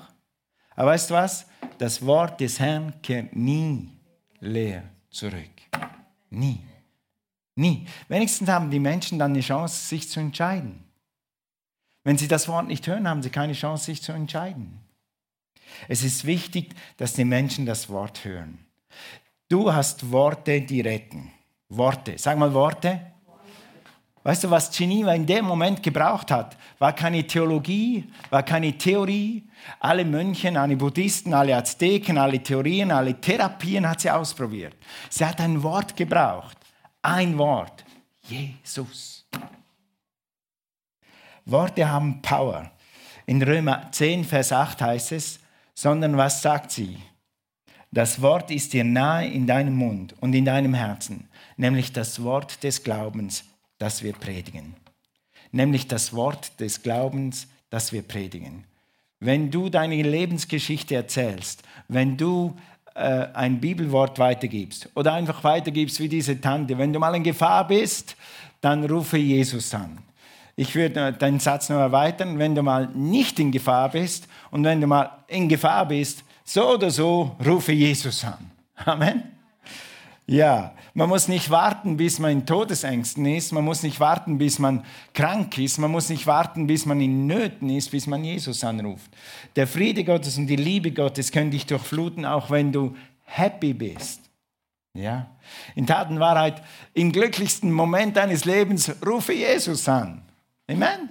Aber 0.78 0.91
weißt 0.91 1.10
du 1.10 1.15
was? 1.15 1.45
Das 1.78 2.06
Wort 2.06 2.39
des 2.39 2.58
Herrn 2.58 2.93
kehrt 3.02 3.36
nie 3.36 3.89
leer 4.39 4.84
zurück. 5.10 5.52
Nie. 6.30 6.62
Nie. 7.56 7.86
Wenigstens 8.08 8.47
haben 8.47 8.71
die 8.71 8.80
Menschen 8.80 9.19
dann 9.19 9.32
eine 9.32 9.41
Chance, 9.41 9.89
sich 9.89 10.10
zu 10.10 10.21
entscheiden. 10.21 10.86
Wenn 12.06 12.17
sie 12.17 12.30
das 12.30 12.47
Wort 12.47 12.67
nicht 12.67 12.88
hören, 12.88 13.10
haben 13.10 13.23
sie 13.23 13.30
keine 13.30 13.52
Chance, 13.52 13.84
sich 13.84 14.02
zu 14.02 14.13
entscheiden. 14.13 14.80
Es 15.88 16.03
ist 16.03 16.25
wichtig, 16.25 16.75
dass 16.97 17.13
die 17.13 17.25
Menschen 17.25 17.65
das 17.65 17.89
Wort 17.89 18.23
hören. 18.25 18.60
Du 19.47 19.73
hast 19.73 20.12
Worte, 20.12 20.62
die 20.62 20.82
retten. 20.82 21.32
Worte. 21.69 22.17
Sag 22.17 22.38
mal 22.38 22.53
Worte. 22.53 23.01
Weißt 24.23 24.43
du, 24.43 24.49
was 24.49 24.69
Geneva 24.75 25.13
in 25.13 25.25
dem 25.25 25.45
Moment 25.45 25.82
gebraucht 25.82 26.29
hat? 26.29 26.58
War 26.77 26.93
keine 26.93 27.25
Theologie, 27.25 28.12
war 28.29 28.43
keine 28.43 28.77
Theorie. 28.77 29.47
Alle 29.79 30.03
Mönchen, 30.03 30.58
alle 30.58 30.75
Buddhisten, 30.75 31.34
alle 31.34 31.55
Azteken, 31.55 32.17
alle 32.17 32.43
Theorien, 32.43 32.91
alle 32.91 33.19
Therapien 33.19 33.88
hat 33.88 34.01
sie 34.01 34.12
ausprobiert. 34.12 34.75
Sie 35.10 35.25
hat 35.25 35.39
ein 35.39 35.63
Wort 35.63 35.95
gebraucht. 35.95 36.58
Ein 37.01 37.38
Wort. 37.38 37.86
Jesus. 38.27 39.25
Worte 41.45 41.89
haben 41.89 42.21
Power. 42.21 42.71
In 43.25 43.41
Römer 43.41 43.91
10, 43.91 44.25
Vers 44.25 44.51
8 44.51 44.82
heißt 44.82 45.12
es, 45.13 45.39
sondern 45.80 46.18
was 46.18 46.42
sagt 46.42 46.72
sie? 46.72 46.98
Das 47.89 48.22
Wort 48.22 48.52
ist 48.52 48.74
dir 48.74 48.84
nahe 48.84 49.26
in 49.30 49.48
deinem 49.48 49.76
Mund 49.76 50.13
und 50.20 50.34
in 50.34 50.44
deinem 50.44 50.74
Herzen, 50.74 51.30
nämlich 51.56 51.94
das 51.94 52.22
Wort 52.22 52.63
des 52.63 52.84
Glaubens, 52.84 53.46
das 53.78 54.04
wir 54.04 54.12
predigen. 54.12 54.76
Nämlich 55.54 55.88
das 55.88 56.13
Wort 56.13 56.60
des 56.60 56.84
Glaubens, 56.84 57.48
das 57.70 57.94
wir 57.94 58.02
predigen. 58.02 58.65
Wenn 59.22 59.52
du 59.52 59.70
deine 59.70 60.02
Lebensgeschichte 60.02 60.96
erzählst, 60.96 61.63
wenn 61.88 62.18
du 62.18 62.58
äh, 62.94 63.28
ein 63.34 63.62
Bibelwort 63.62 64.20
weitergibst 64.20 64.89
oder 64.96 65.13
einfach 65.13 65.46
weitergibst 65.46 66.02
wie 66.02 66.10
diese 66.10 66.42
Tante, 66.42 66.78
wenn 66.78 66.92
du 66.92 67.00
mal 67.00 67.15
in 67.15 67.24
Gefahr 67.24 67.65
bist, 67.65 68.18
dann 68.60 68.84
rufe 68.84 69.18
Jesus 69.18 69.74
an. 69.74 69.98
Ich 70.60 70.76
würde 70.76 71.13
deinen 71.13 71.39
Satz 71.39 71.69
noch 71.69 71.78
erweitern, 71.78 72.38
wenn 72.38 72.54
du 72.54 72.62
mal 72.63 72.89
nicht 72.93 73.39
in 73.39 73.50
Gefahr 73.50 73.88
bist 73.91 74.28
und 74.52 74.65
wenn 74.65 74.82
du 74.82 74.88
mal 74.88 75.24
in 75.30 75.48
Gefahr 75.48 75.88
bist, 75.88 76.26
so 76.43 76.74
oder 76.74 76.91
so, 76.91 77.38
rufe 77.45 77.72
Jesus 77.72 78.26
an. 78.26 78.52
Amen. 78.76 79.24
Ja, 80.28 80.74
man 80.93 81.08
muss 81.08 81.30
nicht 81.30 81.50
warten, 81.50 81.95
bis 81.95 82.19
man 82.19 82.32
in 82.32 82.45
Todesängsten 82.45 83.26
ist, 83.26 83.54
man 83.54 83.63
muss 83.63 83.84
nicht 83.84 84.02
warten, 84.02 84.38
bis 84.38 84.60
man 84.60 84.84
krank 85.13 85.58
ist, 85.60 85.78
man 85.78 85.91
muss 85.91 86.10
nicht 86.10 86.28
warten, 86.28 86.67
bis 86.67 86.86
man 86.86 87.00
in 87.00 87.26
Nöten 87.26 87.69
ist, 87.69 87.91
bis 87.91 88.06
man 88.06 88.26
Jesus 88.26 88.62
anruft. 88.65 89.10
Der 89.56 89.65
Friede 89.65 90.04
Gottes 90.04 90.38
und 90.38 90.48
die 90.48 90.58
Liebe 90.58 90.91
Gottes 90.91 91.32
können 91.32 91.52
dich 91.52 91.67
durchfluten, 91.67 92.26
auch 92.26 92.52
wenn 92.52 92.74
du 92.74 92.98
happy 93.24 93.74
bist. 93.74 94.30
Ja? 94.93 95.28
In 95.76 95.88
Tat 95.88 96.10
und 96.10 96.19
Wahrheit, 96.19 96.62
im 96.93 97.13
glücklichsten 97.13 97.72
Moment 97.72 98.17
deines 98.17 98.43
Lebens 98.43 98.91
rufe 99.06 99.32
Jesus 99.32 99.88
an. 99.88 100.24
Amen. 100.69 101.10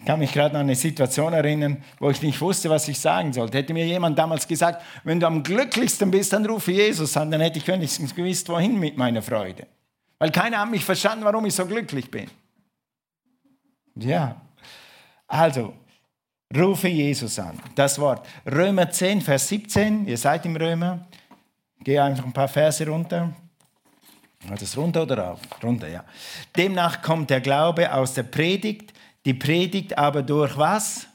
Ich 0.00 0.06
kann 0.06 0.20
mich 0.20 0.32
gerade 0.32 0.54
an 0.54 0.62
eine 0.62 0.76
Situation 0.76 1.32
erinnern, 1.32 1.82
wo 1.98 2.08
ich 2.10 2.22
nicht 2.22 2.40
wusste, 2.40 2.70
was 2.70 2.86
ich 2.86 3.00
sagen 3.00 3.32
sollte. 3.32 3.58
Hätte 3.58 3.74
mir 3.74 3.84
jemand 3.84 4.16
damals 4.16 4.46
gesagt, 4.46 4.82
wenn 5.02 5.18
du 5.18 5.26
am 5.26 5.42
glücklichsten 5.42 6.10
bist, 6.10 6.32
dann 6.32 6.46
rufe 6.46 6.70
Jesus 6.70 7.16
an, 7.16 7.30
dann 7.30 7.40
hätte 7.40 7.58
ich 7.58 7.66
wenigstens 7.66 8.14
gewusst, 8.14 8.48
wohin 8.48 8.78
mit 8.78 8.96
meiner 8.96 9.20
Freude. 9.20 9.66
Weil 10.20 10.30
keiner 10.30 10.60
hat 10.60 10.70
mich 10.70 10.84
verstanden, 10.84 11.24
warum 11.24 11.44
ich 11.46 11.54
so 11.54 11.66
glücklich 11.66 12.10
bin. 12.10 12.30
Ja, 13.96 14.40
also, 15.26 15.74
rufe 16.56 16.88
Jesus 16.88 17.38
an. 17.38 17.58
Das 17.74 17.98
Wort. 17.98 18.26
Römer 18.46 18.90
10, 18.90 19.20
Vers 19.20 19.48
17, 19.48 20.06
ihr 20.06 20.16
seid 20.16 20.46
im 20.46 20.56
Römer. 20.56 21.06
Gehe 21.80 22.02
einfach 22.02 22.24
ein 22.24 22.32
paar 22.32 22.48
Verse 22.48 22.86
runter. 22.86 23.34
War 24.46 24.56
das 24.56 24.76
runter 24.76 25.02
oder 25.02 25.18
rauf? 25.18 25.40
Runter, 25.62 25.88
ja. 25.88 26.04
Demnach 26.56 27.02
kommt 27.02 27.30
der 27.30 27.40
Glaube 27.40 27.92
aus 27.92 28.14
der 28.14 28.22
Predigt, 28.22 28.92
die 29.24 29.34
Predigt 29.34 29.98
aber 29.98 30.22
durch 30.22 30.56
was? 30.56 31.06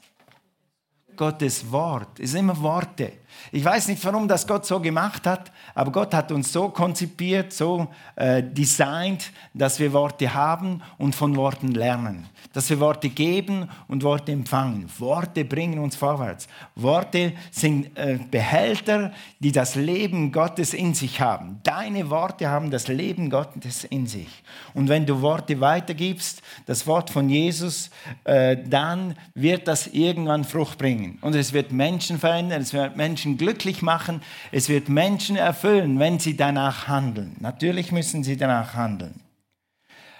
Gottes 1.16 1.70
Wort. 1.70 2.20
Es 2.20 2.32
sind 2.32 2.40
immer 2.40 2.60
Worte. 2.60 3.12
Ich 3.52 3.64
weiß 3.64 3.88
nicht, 3.88 4.04
warum 4.04 4.28
das 4.28 4.46
Gott 4.46 4.66
so 4.66 4.80
gemacht 4.80 5.26
hat, 5.26 5.52
aber 5.74 5.92
Gott 5.92 6.14
hat 6.14 6.32
uns 6.32 6.52
so 6.52 6.68
konzipiert, 6.68 7.52
so 7.52 7.88
äh, 8.16 8.42
designt, 8.42 9.32
dass 9.52 9.78
wir 9.78 9.92
Worte 9.92 10.32
haben 10.34 10.82
und 10.98 11.14
von 11.14 11.36
Worten 11.36 11.68
lernen. 11.68 12.26
Dass 12.52 12.70
wir 12.70 12.78
Worte 12.80 13.08
geben 13.08 13.68
und 13.88 14.02
Worte 14.02 14.32
empfangen. 14.32 14.88
Worte 14.98 15.44
bringen 15.44 15.78
uns 15.78 15.96
vorwärts. 15.96 16.46
Worte 16.74 17.32
sind 17.50 17.96
äh, 17.96 18.18
Behälter, 18.30 19.12
die 19.40 19.52
das 19.52 19.74
Leben 19.74 20.30
Gottes 20.30 20.74
in 20.74 20.94
sich 20.94 21.20
haben. 21.20 21.60
Deine 21.62 22.10
Worte 22.10 22.48
haben 22.48 22.70
das 22.70 22.88
Leben 22.88 23.30
Gottes 23.30 23.84
in 23.84 24.06
sich. 24.06 24.42
Und 24.74 24.88
wenn 24.88 25.06
du 25.06 25.20
Worte 25.22 25.60
weitergibst, 25.60 26.42
das 26.66 26.86
Wort 26.86 27.10
von 27.10 27.28
Jesus, 27.28 27.90
äh, 28.24 28.56
dann 28.56 29.16
wird 29.34 29.66
das 29.68 29.86
irgendwann 29.86 30.44
Frucht 30.44 30.78
bringen. 30.78 31.18
Und 31.20 31.34
es 31.34 31.52
wird 31.52 31.72
Menschen 31.72 32.18
verändern, 32.18 32.62
es 32.62 32.72
wird 32.72 32.96
Menschen 32.96 33.23
glücklich 33.24 33.82
machen, 33.82 34.22
es 34.52 34.68
wird 34.68 34.88
Menschen 34.88 35.36
erfüllen, 35.36 35.98
wenn 35.98 36.18
sie 36.18 36.36
danach 36.36 36.88
handeln. 36.88 37.36
Natürlich 37.40 37.92
müssen 37.92 38.22
sie 38.22 38.36
danach 38.36 38.74
handeln. 38.74 39.20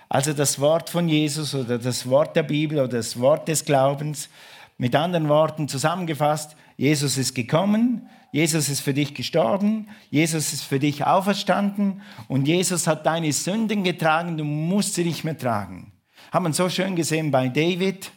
Also 0.08 0.32
das 0.32 0.60
Wort 0.60 0.90
von 0.90 1.08
Jesus 1.08 1.54
oder 1.54 1.78
das 1.78 2.08
Wort 2.08 2.36
der 2.36 2.42
Bibel 2.42 2.78
oder 2.78 2.98
das 2.98 3.18
Wort 3.18 3.48
des 3.48 3.64
Glaubens, 3.64 4.28
mit 4.76 4.94
anderen 4.96 5.28
Worten 5.28 5.68
zusammengefasst, 5.68 6.56
Jesus 6.76 7.16
ist 7.16 7.34
gekommen, 7.34 8.08
Jesus 8.32 8.68
ist 8.68 8.80
für 8.80 8.94
dich 8.94 9.14
gestorben, 9.14 9.88
Jesus 10.10 10.52
ist 10.52 10.64
für 10.64 10.80
dich 10.80 11.06
auferstanden 11.06 12.02
und 12.26 12.48
Jesus 12.48 12.88
hat 12.88 13.06
deine 13.06 13.32
Sünden 13.32 13.84
getragen, 13.84 14.36
du 14.36 14.44
musst 14.44 14.94
sie 14.94 15.04
nicht 15.04 15.22
mehr 15.22 15.38
tragen. 15.38 15.92
Haben 16.32 16.46
wir 16.46 16.52
so 16.52 16.68
schön 16.68 16.96
gesehen 16.96 17.30
bei 17.30 17.48
David 17.48 18.10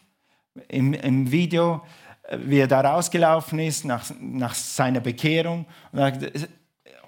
im, 0.69 0.93
im 0.93 1.31
Video, 1.31 1.83
wie 2.31 2.59
er 2.59 2.67
da 2.67 2.81
rausgelaufen 2.81 3.59
ist 3.59 3.85
nach, 3.85 4.05
nach 4.19 4.53
seiner 4.53 4.99
Bekehrung. 4.99 5.65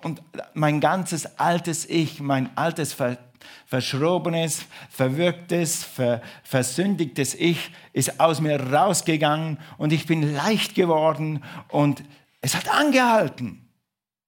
Und 0.01 0.21
mein 0.53 0.79
ganzes 0.79 1.39
altes 1.39 1.87
Ich, 1.89 2.21
mein 2.21 2.55
altes 2.55 2.95
verschrobenes, 3.65 4.65
verwirktes, 4.89 5.83
ver, 5.83 6.21
versündigtes 6.43 7.35
Ich 7.35 7.71
ist 7.93 8.19
aus 8.19 8.41
mir 8.41 8.59
rausgegangen 8.59 9.59
und 9.77 9.93
ich 9.93 10.05
bin 10.05 10.33
leicht 10.33 10.75
geworden 10.75 11.43
und 11.67 12.03
es 12.41 12.55
hat 12.55 12.69
angehalten. 12.69 13.68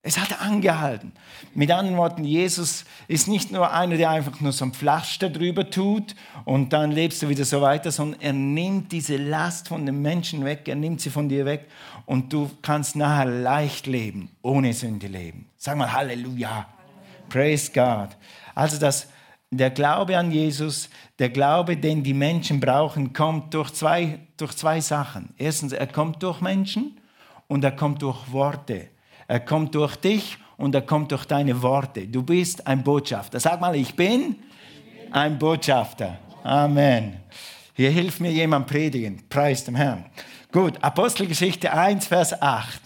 Es 0.04 0.18
hat 0.18 0.42
angehalten. 0.42 1.12
Mit 1.54 1.70
anderen 1.70 1.98
Worten, 1.98 2.24
Jesus 2.24 2.86
ist 3.08 3.28
nicht 3.28 3.52
nur 3.52 3.72
einer, 3.72 3.98
der 3.98 4.10
einfach 4.10 4.40
nur 4.40 4.52
so 4.52 4.66
ein 4.66 4.74
Pflaster 4.74 5.30
drüber 5.30 5.70
tut 5.70 6.16
und 6.44 6.74
dann 6.74 6.92
lebst 6.92 7.22
du 7.22 7.30
wieder 7.30 7.46
so 7.46 7.62
weiter, 7.62 7.92
sondern 7.92 8.20
er 8.20 8.34
nimmt 8.34 8.92
diese 8.92 9.18
Last 9.18 9.68
von 9.68 9.86
den 9.86 10.02
Menschen 10.02 10.44
weg, 10.44 10.68
er 10.68 10.76
nimmt 10.76 11.02
sie 11.02 11.12
von 11.12 11.30
dir 11.30 11.46
weg 11.46 11.68
und 12.08 12.34
du 12.34 12.50
kannst 12.64 12.96
nachher 12.96 13.26
leicht 13.26 13.86
leben, 13.86 14.30
ohne 14.42 14.74
Sünde 14.74 15.06
leben. 15.06 15.48
Sag 15.56 15.78
mal 15.78 15.94
Halleluja. 15.94 16.68
Praise 17.30 17.72
God. 17.72 18.10
Also 18.56 18.80
das, 18.80 19.08
der 19.52 19.70
Glaube 19.70 20.18
an 20.18 20.32
Jesus, 20.32 20.90
der 21.20 21.30
Glaube, 21.30 21.78
den 21.78 22.02
die 22.02 22.16
Menschen 22.16 22.60
brauchen, 22.60 23.14
kommt 23.14 23.54
durch 23.54 23.72
zwei, 23.72 24.20
durch 24.38 24.58
zwei 24.58 24.82
Sachen. 24.82 25.36
Erstens, 25.38 25.74
er 25.74 25.86
kommt 25.86 26.24
durch 26.24 26.42
Menschen 26.42 27.00
und 27.48 27.64
er 27.64 27.72
kommt 27.72 28.02
durch 28.02 28.32
Worte. 28.32 28.91
Er 29.32 29.40
kommt 29.40 29.76
durch 29.76 29.96
dich 29.96 30.38
und 30.58 30.76
er 30.76 30.82
kommt 30.82 31.14
durch 31.14 31.24
deine 31.24 31.62
Worte. 31.62 32.06
Du 32.06 32.22
bist 32.22 32.68
ein 32.68 32.84
Botschafter. 32.84 33.40
Sag 33.40 33.62
mal, 33.62 33.74
ich 33.78 33.96
bin 33.96 34.36
ein 35.10 35.40
Botschafter. 35.40 36.18
Amen. 36.44 37.16
Hier 37.74 37.92
hilft 37.92 38.20
mir 38.20 38.30
jemand 38.30 38.68
predigen. 38.68 39.24
Preis 39.30 39.64
dem 39.64 39.76
Herrn. 39.76 40.04
Gut, 40.52 40.84
Apostelgeschichte 40.84 41.72
1, 41.72 42.08
Vers 42.08 42.42
8. 42.42 42.82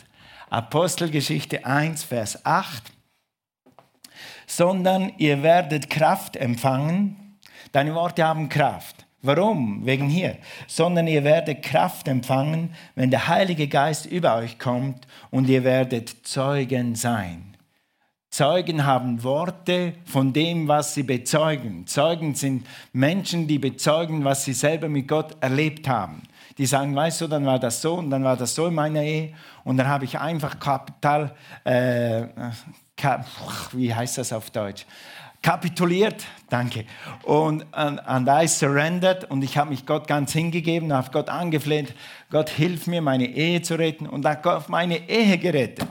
Apostelgeschichte 0.51 1.65
1, 1.65 2.03
Vers 2.03 2.45
8. 2.45 2.84
Sondern 4.45 5.13
ihr 5.17 5.41
werdet 5.41 5.89
Kraft 5.89 6.36
empfangen. 6.36 7.39
Deine 7.71 7.95
Worte 7.95 8.23
haben 8.23 8.49
Kraft. 8.49 9.05
Warum? 9.25 9.85
Wegen 9.85 10.07
hier. 10.07 10.38
Sondern 10.67 11.07
ihr 11.07 11.23
werdet 11.23 11.63
Kraft 11.63 12.07
empfangen, 12.07 12.73
wenn 12.95 13.11
der 13.11 13.27
Heilige 13.27 13.67
Geist 13.67 14.05
über 14.05 14.35
euch 14.35 14.59
kommt 14.59 15.07
und 15.31 15.49
ihr 15.49 15.63
werdet 15.63 16.15
Zeugen 16.23 16.95
sein. 16.95 17.55
Zeugen 18.29 18.85
haben 18.85 19.23
Worte 19.23 19.93
von 20.03 20.33
dem, 20.33 20.67
was 20.67 20.93
sie 20.93 21.03
bezeugen. 21.03 21.88
Zeugen 21.88 22.35
sind 22.35 22.67
Menschen, 22.91 23.47
die 23.47 23.59
bezeugen, 23.59 24.25
was 24.25 24.43
sie 24.43 24.51
selber 24.51 24.89
mit 24.89 25.07
Gott 25.07 25.38
erlebt 25.39 25.88
haben. 25.88 26.21
Die 26.57 26.65
sagen, 26.65 26.93
weißt 26.93 27.21
du, 27.21 27.27
dann 27.27 27.45
war 27.45 27.59
das 27.59 27.81
so 27.81 27.95
und 27.95 28.09
dann 28.09 28.25
war 28.25 28.35
das 28.35 28.53
so 28.53 28.67
in 28.67 28.73
meiner 28.73 29.01
Ehe 29.01 29.33
und 29.63 29.77
dann 29.77 29.88
habe 29.88 30.03
ich 30.03 30.19
einfach 30.19 30.59
Kapital, 30.59 31.33
äh, 31.63 32.23
wie 33.71 33.93
heißt 33.95 34.17
das 34.17 34.33
auf 34.33 34.51
Deutsch? 34.51 34.85
Kapituliert, 35.45 36.25
danke. 36.49 36.86
Und 37.21 37.71
and 37.71 38.27
I 38.27 38.47
surrendered 38.47 39.25
und 39.25 39.43
ich 39.43 39.60
habe 39.60 39.69
mich 39.69 39.86
Gott 39.86 40.08
ganz 40.08 40.34
hingegeben, 40.34 40.91
habe 40.91 41.12
Gott 41.12 41.29
angefleht, 41.29 41.93
Gott 42.31 42.49
hilf 42.49 42.88
mir, 42.88 42.99
meine 42.99 43.27
Ehe 43.27 43.62
zu 43.62 43.75
retten 43.75 44.08
und 44.08 44.25
hat 44.25 44.41
Gott 44.41 44.69
meine 44.69 45.08
Ehe 45.08 45.38
gerettet. 45.38 45.88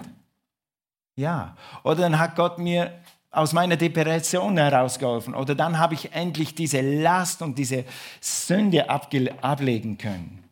Ja. 1.14 1.56
Oder 1.84 2.00
dann 2.00 2.18
hat 2.18 2.34
Gott 2.34 2.58
mir 2.58 2.98
aus 3.30 3.52
meiner 3.52 3.76
Depression 3.76 4.56
herausgeholfen. 4.56 5.36
Oder 5.36 5.54
dann 5.54 5.78
habe 5.78 5.94
ich 5.94 6.12
endlich 6.12 6.56
diese 6.56 6.80
Last 6.80 7.40
und 7.40 7.56
diese 7.56 7.84
Sünde 8.20 8.90
ablegen 8.90 9.98
können. 9.98 10.42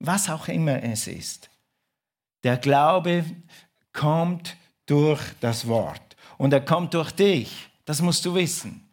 Was 0.00 0.28
auch 0.28 0.48
immer 0.48 0.82
es 0.82 1.06
ist. 1.06 1.50
Der 2.42 2.56
Glaube 2.56 3.24
kommt 3.92 4.56
durch 4.86 5.22
das 5.38 5.68
Wort. 5.68 6.16
Und 6.36 6.52
er 6.52 6.62
kommt 6.62 6.94
durch 6.94 7.12
dich. 7.12 7.69
Das 7.90 8.00
musst 8.00 8.24
du 8.24 8.36
wissen. 8.36 8.88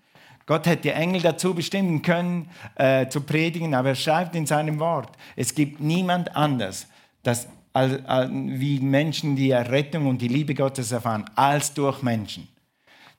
Gott 0.47 0.65
hätte 0.65 0.91
Engel 0.91 1.21
dazu 1.21 1.53
bestimmen 1.53 2.01
können, 2.01 2.49
äh, 2.73 3.07
zu 3.07 3.21
predigen, 3.21 3.75
aber 3.75 3.89
er 3.89 3.95
schreibt 3.95 4.35
in 4.35 4.47
seinem 4.47 4.79
Wort, 4.79 5.15
es 5.35 5.53
gibt 5.53 5.79
niemand 5.79 6.35
anders, 6.35 6.87
das 7.21 7.47
wie 7.75 8.79
Menschen 8.79 9.35
die 9.35 9.51
Errettung 9.51 10.07
und 10.07 10.19
die 10.19 10.27
Liebe 10.27 10.55
Gottes 10.55 10.91
erfahren, 10.91 11.25
als 11.35 11.75
durch 11.75 12.01
Menschen. 12.01 12.47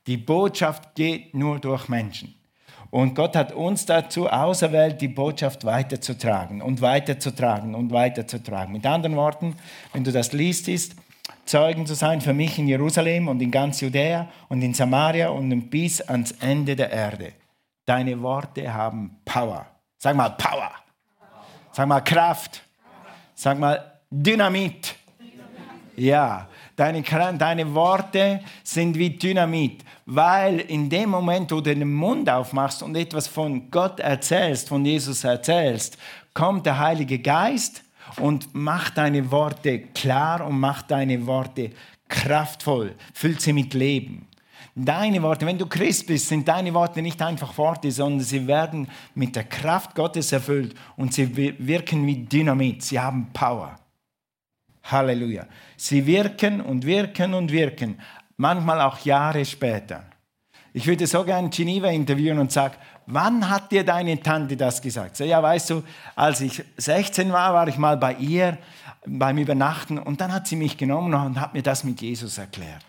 Die 0.08 0.16
Botschaft 0.16 0.96
geht 0.96 1.32
nur 1.32 1.60
durch 1.60 1.88
Menschen. 1.88 2.34
Und 2.90 3.14
Gott 3.14 3.36
hat 3.36 3.52
uns 3.52 3.86
dazu 3.86 4.28
auserwählt, 4.28 5.00
die 5.00 5.06
Botschaft 5.06 5.64
weiterzutragen 5.64 6.60
und 6.60 6.80
weiterzutragen 6.80 7.76
und 7.76 7.92
weiterzutragen. 7.92 8.72
Mit 8.72 8.84
anderen 8.84 9.14
Worten, 9.14 9.54
wenn 9.92 10.02
du 10.02 10.10
das 10.10 10.32
liest, 10.32 10.66
ist, 10.66 10.96
Zeugen 11.48 11.86
zu 11.86 11.94
sein 11.94 12.20
für 12.20 12.34
mich 12.34 12.58
in 12.58 12.68
Jerusalem 12.68 13.26
und 13.26 13.40
in 13.40 13.50
ganz 13.50 13.80
Judäa 13.80 14.28
und 14.48 14.60
in 14.60 14.74
Samaria 14.74 15.30
und 15.30 15.70
bis 15.70 16.02
ans 16.02 16.32
Ende 16.40 16.76
der 16.76 16.90
Erde. 16.90 17.32
Deine 17.86 18.20
Worte 18.20 18.72
haben 18.72 19.18
Power. 19.24 19.66
Sag 19.96 20.14
mal 20.14 20.28
Power. 20.28 20.70
Sag 21.72 21.88
mal 21.88 22.02
Kraft. 22.02 22.62
Sag 23.34 23.58
mal 23.58 24.00
Dynamit. 24.10 24.94
Ja, 25.96 26.48
deine, 26.76 27.02
deine 27.02 27.74
Worte 27.74 28.40
sind 28.62 28.96
wie 28.98 29.10
Dynamit, 29.10 29.84
weil 30.04 30.60
in 30.60 30.90
dem 30.90 31.08
Moment, 31.10 31.50
wo 31.50 31.56
du 31.56 31.74
den 31.74 31.92
Mund 31.92 32.28
aufmachst 32.28 32.82
und 32.82 32.94
etwas 32.94 33.26
von 33.26 33.70
Gott 33.70 34.00
erzählst, 34.00 34.68
von 34.68 34.84
Jesus 34.84 35.24
erzählst, 35.24 35.96
kommt 36.34 36.66
der 36.66 36.78
Heilige 36.78 37.18
Geist 37.18 37.82
und 38.20 38.54
macht 38.54 38.98
deine 38.98 39.30
Worte 39.30 39.80
klar 39.94 40.46
und 40.46 40.58
macht 40.58 40.90
deine 40.90 41.26
Worte 41.26 41.70
kraftvoll, 42.08 42.94
füllt 43.12 43.40
sie 43.40 43.52
mit 43.52 43.74
Leben. 43.74 44.26
Deine 44.74 45.20
Worte, 45.22 45.44
wenn 45.44 45.58
du 45.58 45.66
Christ 45.66 46.06
bist, 46.06 46.28
sind 46.28 46.46
deine 46.46 46.72
Worte 46.72 47.02
nicht 47.02 47.20
einfach 47.20 47.56
Worte, 47.58 47.90
sondern 47.90 48.20
sie 48.20 48.46
werden 48.46 48.88
mit 49.14 49.34
der 49.34 49.44
Kraft 49.44 49.94
Gottes 49.94 50.30
erfüllt 50.30 50.74
und 50.96 51.12
sie 51.12 51.36
wirken 51.58 52.06
wie 52.06 52.24
Dynamit, 52.24 52.82
sie 52.82 52.98
haben 52.98 53.28
Power. 53.32 53.76
Halleluja. 54.84 55.46
Sie 55.76 56.06
wirken 56.06 56.60
und 56.60 56.86
wirken 56.86 57.34
und 57.34 57.50
wirken, 57.50 58.00
manchmal 58.36 58.80
auch 58.80 58.98
Jahre 59.00 59.44
später. 59.44 60.04
Ich 60.72 60.86
würde 60.86 61.06
so 61.06 61.24
gerne 61.24 61.48
Geneva 61.48 61.88
interviewen 61.88 62.38
und 62.38 62.52
sagen, 62.52 62.76
wann 63.08 63.48
hat 63.48 63.72
dir 63.72 63.84
deine 63.84 64.20
Tante 64.20 64.56
das 64.56 64.80
gesagt? 64.80 65.18
Ja, 65.18 65.42
weißt 65.42 65.70
du, 65.70 65.82
als 66.14 66.40
ich 66.40 66.62
16 66.76 67.32
war, 67.32 67.54
war 67.54 67.66
ich 67.66 67.78
mal 67.78 67.96
bei 67.96 68.14
ihr 68.14 68.58
beim 69.06 69.38
Übernachten 69.38 69.98
und 69.98 70.20
dann 70.20 70.32
hat 70.32 70.46
sie 70.46 70.56
mich 70.56 70.76
genommen 70.76 71.14
und 71.14 71.40
hat 71.40 71.54
mir 71.54 71.62
das 71.62 71.84
mit 71.84 72.00
Jesus 72.00 72.38
erklärt. 72.38 72.84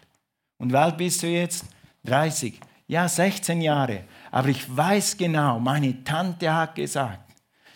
Und 0.58 0.72
wie 0.72 0.78
alt 0.78 0.98
bist 0.98 1.24
du 1.24 1.28
jetzt? 1.28 1.66
30. 2.06 2.60
Ja, 2.88 3.08
16 3.08 3.62
Jahre. 3.62 4.04
Aber 4.32 4.50
ich 4.50 4.76
weiß 4.76 5.18
genau, 5.18 5.60
meine 5.60 6.04
Tante 6.04 6.54
hat 6.54 6.76
gesagt, 6.76 7.34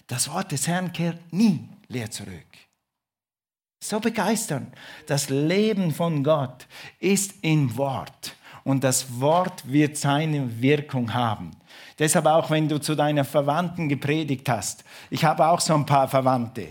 das 0.08 0.30
Wort 0.30 0.52
des 0.52 0.68
Herrn 0.68 0.92
kehrt 0.92 1.32
nie 1.32 1.70
leer 1.88 2.12
zurück. 2.12 2.46
So 3.82 4.00
begeisternd. 4.00 4.74
Das 5.08 5.30
Leben 5.30 5.94
von 5.94 6.24
Gott 6.24 6.68
ist 7.00 7.36
im 7.42 7.76
Wort. 7.78 8.36
Und 8.64 8.84
das 8.84 9.20
Wort 9.20 9.72
wird 9.72 9.98
seine 9.98 10.62
Wirkung 10.62 11.14
haben. 11.14 11.52
Deshalb 12.00 12.26
auch, 12.26 12.50
wenn 12.50 12.70
du 12.70 12.80
zu 12.80 12.96
deiner 12.96 13.26
Verwandten 13.26 13.90
gepredigt 13.90 14.48
hast. 14.50 14.84
Ich 15.10 15.26
habe 15.26 15.48
auch 15.48 15.60
so 15.60 15.74
ein 15.74 15.86
paar 15.86 16.08
Verwandte, 16.08 16.70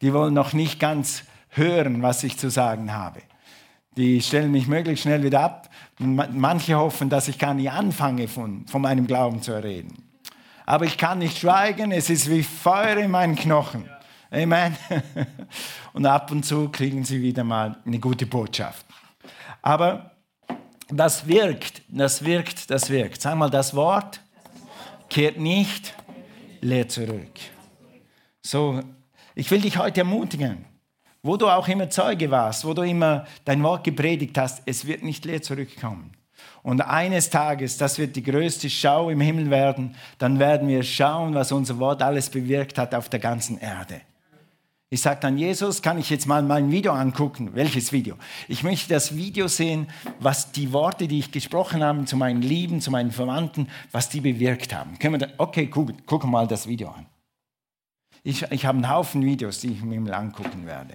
die 0.00 0.12
wollen 0.12 0.34
noch 0.34 0.52
nicht 0.52 0.80
ganz 0.80 1.24
hören, 1.50 2.02
was 2.02 2.24
ich 2.24 2.38
zu 2.38 2.50
sagen 2.50 2.92
habe. 2.92 3.22
Die 3.96 4.20
stellen 4.20 4.52
mich 4.52 4.68
möglichst 4.68 5.02
schnell 5.02 5.22
wieder 5.22 5.40
ab. 5.40 5.70
Manche 5.98 6.76
hoffen, 6.76 7.08
dass 7.08 7.26
ich 7.28 7.38
gar 7.38 7.54
nicht 7.54 7.70
anfange, 7.70 8.28
von, 8.28 8.66
von 8.66 8.82
meinem 8.82 9.06
Glauben 9.06 9.42
zu 9.42 9.60
reden. 9.60 10.04
Aber 10.66 10.84
ich 10.84 10.98
kann 10.98 11.18
nicht 11.18 11.38
schweigen, 11.38 11.92
es 11.92 12.10
ist 12.10 12.30
wie 12.30 12.42
Feuer 12.42 12.98
in 12.98 13.10
meinen 13.10 13.34
Knochen. 13.34 13.88
Amen. 14.30 14.76
Und 15.94 16.06
ab 16.06 16.30
und 16.30 16.44
zu 16.44 16.68
kriegen 16.68 17.04
sie 17.04 17.22
wieder 17.22 17.42
mal 17.42 17.78
eine 17.86 17.98
gute 17.98 18.26
Botschaft. 18.26 18.84
Aber 19.62 20.10
das 20.88 21.26
wirkt, 21.26 21.82
das 21.88 22.24
wirkt, 22.24 22.70
das 22.70 22.90
wirkt. 22.90 23.20
Sag 23.20 23.36
mal, 23.36 23.50
das 23.50 23.74
Wort 23.74 24.20
kehrt 25.08 25.38
nicht 25.38 25.94
leer 26.60 26.88
zurück. 26.88 27.32
So, 28.42 28.80
ich 29.34 29.50
will 29.50 29.60
dich 29.60 29.76
heute 29.76 30.00
ermutigen, 30.00 30.64
wo 31.22 31.36
du 31.36 31.48
auch 31.48 31.68
immer 31.68 31.90
Zeuge 31.90 32.30
warst, 32.30 32.64
wo 32.64 32.74
du 32.74 32.82
immer 32.82 33.26
dein 33.44 33.62
Wort 33.62 33.84
gepredigt 33.84 34.38
hast, 34.38 34.62
es 34.66 34.86
wird 34.86 35.02
nicht 35.02 35.24
leer 35.24 35.42
zurückkommen. 35.42 36.12
Und 36.62 36.80
eines 36.80 37.30
Tages, 37.30 37.76
das 37.76 37.98
wird 37.98 38.16
die 38.16 38.22
größte 38.22 38.70
Schau 38.70 39.10
im 39.10 39.20
Himmel 39.20 39.50
werden, 39.50 39.94
dann 40.18 40.38
werden 40.38 40.68
wir 40.68 40.82
schauen, 40.82 41.34
was 41.34 41.52
unser 41.52 41.78
Wort 41.78 42.02
alles 42.02 42.30
bewirkt 42.30 42.78
hat 42.78 42.94
auf 42.94 43.08
der 43.08 43.20
ganzen 43.20 43.58
Erde. 43.58 44.00
Ich 44.90 45.02
sage 45.02 45.20
dann, 45.20 45.36
Jesus, 45.36 45.82
kann 45.82 45.98
ich 45.98 46.08
jetzt 46.08 46.26
mal 46.26 46.42
mein 46.42 46.70
Video 46.70 46.92
angucken? 46.92 47.50
Welches 47.54 47.92
Video? 47.92 48.16
Ich 48.48 48.62
möchte 48.62 48.88
das 48.88 49.14
Video 49.14 49.46
sehen, 49.46 49.88
was 50.18 50.50
die 50.50 50.72
Worte, 50.72 51.06
die 51.06 51.18
ich 51.18 51.30
gesprochen 51.30 51.84
habe 51.84 52.06
zu 52.06 52.16
meinen 52.16 52.40
Lieben, 52.40 52.80
zu 52.80 52.90
meinen 52.90 53.10
Verwandten, 53.10 53.68
was 53.92 54.08
die 54.08 54.22
bewirkt 54.22 54.74
haben. 54.74 54.98
Können 54.98 55.20
wir 55.20 55.26
da, 55.26 55.34
okay, 55.36 55.66
guck, 55.66 55.92
guck 56.06 56.24
mal 56.24 56.46
das 56.46 56.66
Video 56.66 56.88
an. 56.88 57.04
Ich, 58.22 58.50
ich 58.50 58.64
habe 58.64 58.78
einen 58.78 58.88
Haufen 58.88 59.22
Videos, 59.22 59.60
die 59.60 59.72
ich 59.72 59.82
mir 59.82 60.00
mal 60.00 60.14
angucken 60.14 60.64
werde. 60.64 60.94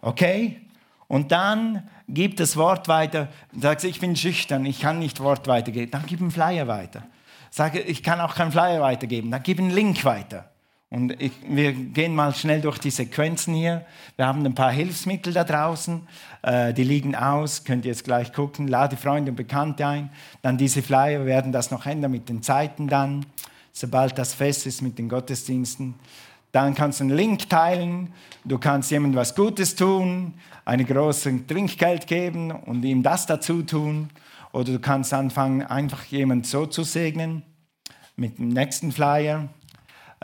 Okay? 0.00 0.62
Und 1.06 1.32
dann 1.32 1.90
gib 2.08 2.38
das 2.38 2.56
Wort 2.56 2.88
weiter. 2.88 3.28
Sagst, 3.52 3.84
ich 3.84 4.00
bin 4.00 4.16
schüchtern, 4.16 4.64
ich 4.64 4.80
kann 4.80 4.98
nicht 4.98 5.20
Wort 5.20 5.46
weitergeben. 5.48 5.90
Dann 5.90 6.06
gib 6.06 6.22
einen 6.22 6.30
Flyer 6.30 6.66
weiter. 6.66 7.06
Sage, 7.50 7.80
ich 7.80 8.02
kann 8.02 8.22
auch 8.22 8.34
keinen 8.34 8.52
Flyer 8.52 8.80
weitergeben. 8.80 9.30
Dann 9.30 9.42
gib 9.42 9.58
einen 9.58 9.70
Link 9.70 10.02
weiter. 10.06 10.53
Und 10.94 11.20
ich, 11.20 11.32
wir 11.48 11.72
gehen 11.72 12.14
mal 12.14 12.32
schnell 12.32 12.60
durch 12.60 12.78
die 12.78 12.90
Sequenzen 12.90 13.52
hier. 13.52 13.84
Wir 14.14 14.28
haben 14.28 14.46
ein 14.46 14.54
paar 14.54 14.70
Hilfsmittel 14.70 15.32
da 15.32 15.42
draußen, 15.42 16.06
äh, 16.42 16.72
die 16.72 16.84
liegen 16.84 17.16
aus, 17.16 17.64
könnt 17.64 17.84
ihr 17.84 17.90
jetzt 17.90 18.04
gleich 18.04 18.32
gucken. 18.32 18.68
Lade 18.68 18.96
Freunde 18.96 19.32
und 19.32 19.36
Bekannte 19.36 19.84
ein. 19.84 20.10
Dann 20.40 20.56
diese 20.56 20.82
Flyer 20.82 21.26
werden 21.26 21.50
das 21.50 21.72
noch 21.72 21.84
ändern 21.86 22.12
mit 22.12 22.28
den 22.28 22.44
Zeiten 22.44 22.86
dann, 22.86 23.26
sobald 23.72 24.16
das 24.16 24.34
fest 24.34 24.66
ist 24.66 24.82
mit 24.82 24.96
den 24.96 25.08
Gottesdiensten. 25.08 25.96
Dann 26.52 26.76
kannst 26.76 27.00
du 27.00 27.04
einen 27.04 27.16
Link 27.16 27.50
teilen, 27.50 28.12
du 28.44 28.58
kannst 28.58 28.92
jemandem 28.92 29.18
was 29.18 29.34
Gutes 29.34 29.74
tun, 29.74 30.34
eine 30.64 30.84
große 30.84 31.44
Trinkgeld 31.48 32.06
geben 32.06 32.52
und 32.52 32.84
ihm 32.84 33.02
das 33.02 33.26
dazu 33.26 33.62
tun. 33.62 34.10
Oder 34.52 34.70
du 34.70 34.78
kannst 34.78 35.12
anfangen, 35.12 35.62
einfach 35.62 36.04
jemanden 36.04 36.44
so 36.44 36.66
zu 36.66 36.84
segnen 36.84 37.42
mit 38.14 38.38
dem 38.38 38.50
nächsten 38.50 38.92
Flyer 38.92 39.48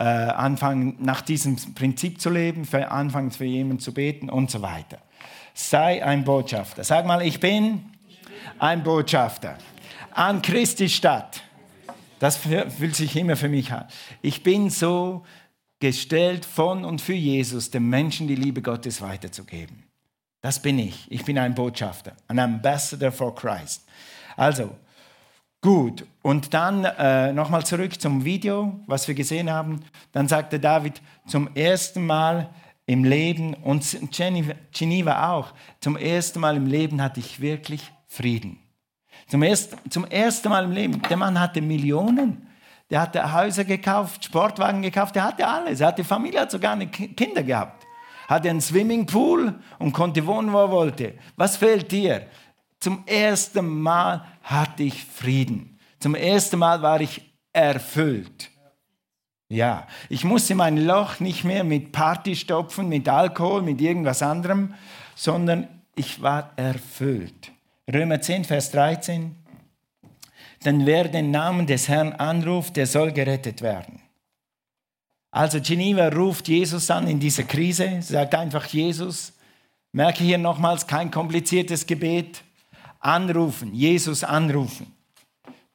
äh, 0.01 0.03
anfangen, 0.03 0.95
nach 0.97 1.21
diesem 1.21 1.55
Prinzip 1.75 2.19
zu 2.19 2.31
leben, 2.31 2.65
für, 2.65 2.89
anfangen 2.89 3.29
für 3.29 3.45
jemanden 3.45 3.79
zu 3.79 3.93
beten 3.93 4.31
und 4.31 4.49
so 4.49 4.63
weiter. 4.63 4.97
Sei 5.53 6.03
ein 6.03 6.23
Botschafter. 6.23 6.83
Sag 6.83 7.05
mal, 7.05 7.21
ich 7.21 7.39
bin 7.39 7.85
ein 8.57 8.81
Botschafter 8.81 9.59
an 10.09 10.41
Christi 10.41 10.89
Stadt. 10.89 11.43
Das 12.17 12.37
fühlt 12.37 12.95
sich 12.95 13.15
immer 13.15 13.35
für 13.35 13.47
mich 13.47 13.71
an. 13.71 13.85
Ich 14.23 14.41
bin 14.41 14.71
so 14.71 15.23
gestellt 15.79 16.45
von 16.45 16.83
und 16.83 16.99
für 16.99 17.13
Jesus, 17.13 17.69
dem 17.69 17.87
Menschen 17.87 18.27
die 18.27 18.35
Liebe 18.35 18.63
Gottes 18.63 19.01
weiterzugeben. 19.01 19.83
Das 20.41 20.59
bin 20.59 20.79
ich. 20.79 21.05
Ich 21.11 21.25
bin 21.25 21.37
ein 21.37 21.53
Botschafter, 21.53 22.13
ein 22.27 22.39
Ambassador 22.39 23.11
for 23.11 23.35
Christ. 23.35 23.85
Also, 24.35 24.75
Gut, 25.63 26.07
und 26.23 26.55
dann 26.55 26.85
äh, 26.85 27.31
nochmal 27.33 27.63
zurück 27.63 28.01
zum 28.01 28.25
Video, 28.25 28.79
was 28.87 29.07
wir 29.07 29.13
gesehen 29.13 29.51
haben. 29.51 29.81
Dann 30.11 30.27
sagte 30.27 30.59
David 30.59 30.99
zum 31.27 31.53
ersten 31.53 32.03
Mal 32.03 32.49
im 32.87 33.03
Leben, 33.03 33.53
und 33.53 33.85
Geneva 34.71 35.31
auch, 35.31 35.53
zum 35.79 35.97
ersten 35.97 36.39
Mal 36.39 36.57
im 36.57 36.65
Leben 36.65 36.99
hatte 36.99 37.19
ich 37.19 37.41
wirklich 37.41 37.91
Frieden. 38.07 38.57
Zum, 39.27 39.43
erst, 39.43 39.77
zum 39.91 40.05
ersten 40.05 40.49
Mal 40.49 40.63
im 40.63 40.71
Leben. 40.71 40.99
Der 41.07 41.17
Mann 41.17 41.39
hatte 41.39 41.61
Millionen. 41.61 42.47
Der 42.89 43.01
hatte 43.01 43.31
Häuser 43.31 43.63
gekauft, 43.63 44.25
Sportwagen 44.25 44.81
gekauft, 44.81 45.15
der 45.15 45.25
hatte 45.25 45.47
alles. 45.47 45.79
Er 45.79 45.89
hatte 45.89 46.03
Familie, 46.03 46.41
hat 46.41 46.51
sogar 46.51 46.71
eine 46.71 46.87
Kinder 46.87 47.43
gehabt. 47.43 47.85
Hatte 48.27 48.49
einen 48.49 48.61
Swimmingpool 48.61 49.59
und 49.77 49.93
konnte 49.93 50.25
wohnen, 50.25 50.51
wo 50.51 50.57
er 50.57 50.71
wollte. 50.71 51.13
Was 51.35 51.57
fehlt 51.57 51.91
dir? 51.91 52.25
Zum 52.81 53.03
ersten 53.05 53.79
Mal 53.79 54.25
hatte 54.41 54.83
ich 54.83 55.05
Frieden. 55.05 55.79
Zum 55.99 56.15
ersten 56.15 56.57
Mal 56.59 56.81
war 56.81 56.99
ich 56.99 57.21
erfüllt. 57.53 58.49
Ja, 59.49 59.87
ich 60.09 60.23
musste 60.23 60.55
mein 60.55 60.77
Loch 60.77 61.19
nicht 61.19 61.43
mehr 61.43 61.63
mit 61.63 61.91
Party 61.91 62.35
stopfen, 62.35 62.89
mit 62.89 63.07
Alkohol, 63.07 63.61
mit 63.61 63.79
irgendwas 63.81 64.23
anderem, 64.23 64.73
sondern 65.15 65.67
ich 65.95 66.21
war 66.23 66.53
erfüllt. 66.55 67.51
Römer 67.93 68.19
10, 68.19 68.45
Vers 68.45 68.71
13. 68.71 69.35
Denn 70.65 70.85
wer 70.85 71.07
den 71.07 71.29
Namen 71.29 71.67
des 71.67 71.87
Herrn 71.87 72.13
anruft, 72.13 72.77
der 72.77 72.87
soll 72.87 73.11
gerettet 73.11 73.61
werden. 73.61 74.01
Also 75.29 75.61
Geneva 75.61 76.07
ruft 76.07 76.47
Jesus 76.47 76.89
an 76.89 77.07
in 77.07 77.19
dieser 77.19 77.43
Krise, 77.43 78.01
sagt 78.01 78.33
einfach 78.33 78.65
Jesus. 78.65 79.33
Merke 79.91 80.23
hier 80.23 80.39
nochmals 80.39 80.87
kein 80.87 81.11
kompliziertes 81.11 81.85
Gebet. 81.85 82.43
Anrufen, 83.01 83.73
Jesus 83.73 84.23
anrufen. 84.23 84.87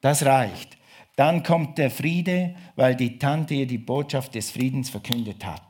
Das 0.01 0.25
reicht. 0.25 0.77
Dann 1.15 1.43
kommt 1.43 1.77
der 1.77 1.91
Friede, 1.91 2.55
weil 2.75 2.95
die 2.95 3.19
Tante 3.19 3.53
ihr 3.53 3.67
die 3.67 3.77
Botschaft 3.77 4.35
des 4.35 4.51
Friedens 4.51 4.89
verkündet 4.89 5.45
hat. 5.45 5.63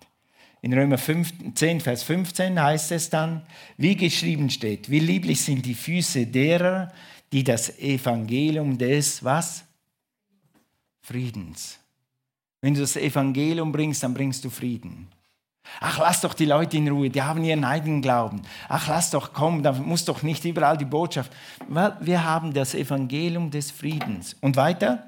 In 0.62 0.74
Römer 0.74 0.98
10, 0.98 1.82
Vers 1.82 2.04
15 2.04 2.62
heißt 2.62 2.92
es 2.92 3.10
dann, 3.10 3.44
wie 3.78 3.96
geschrieben 3.96 4.50
steht, 4.50 4.90
wie 4.90 5.00
lieblich 5.00 5.42
sind 5.42 5.66
die 5.66 5.76
Füße 5.76 6.28
derer, 6.28 6.92
die 7.32 7.44
das 7.44 7.78
Evangelium 7.80 8.78
des, 8.78 9.24
was? 9.24 9.64
Friedens. 11.02 11.80
Wenn 12.60 12.74
du 12.74 12.82
das 12.82 12.98
Evangelium 12.98 13.72
bringst, 13.72 14.04
dann 14.04 14.14
bringst 14.14 14.44
du 14.44 14.50
Frieden. 14.50 15.08
Ach, 15.80 16.00
lass 16.00 16.22
doch 16.22 16.34
die 16.34 16.46
Leute 16.46 16.78
in 16.78 16.88
Ruhe, 16.88 17.10
die 17.10 17.22
haben 17.22 17.44
ihren 17.44 17.64
eigenen 17.64 18.02
Glauben. 18.02 18.42
Ach, 18.68 18.88
lass 18.88 19.12
doch 19.12 19.34
kommen, 19.34 19.64
da 19.64 19.72
muss 19.72 20.06
doch 20.06 20.24
nicht 20.24 20.44
überall 20.46 20.78
die 20.78 20.86
Botschaft. 20.86 21.32
Wir 22.00 22.24
haben 22.24 22.54
das 22.54 22.74
Evangelium 22.74 23.52
des 23.52 23.72
Friedens. 23.72 24.36
Und 24.42 24.56
weiter? 24.56 25.08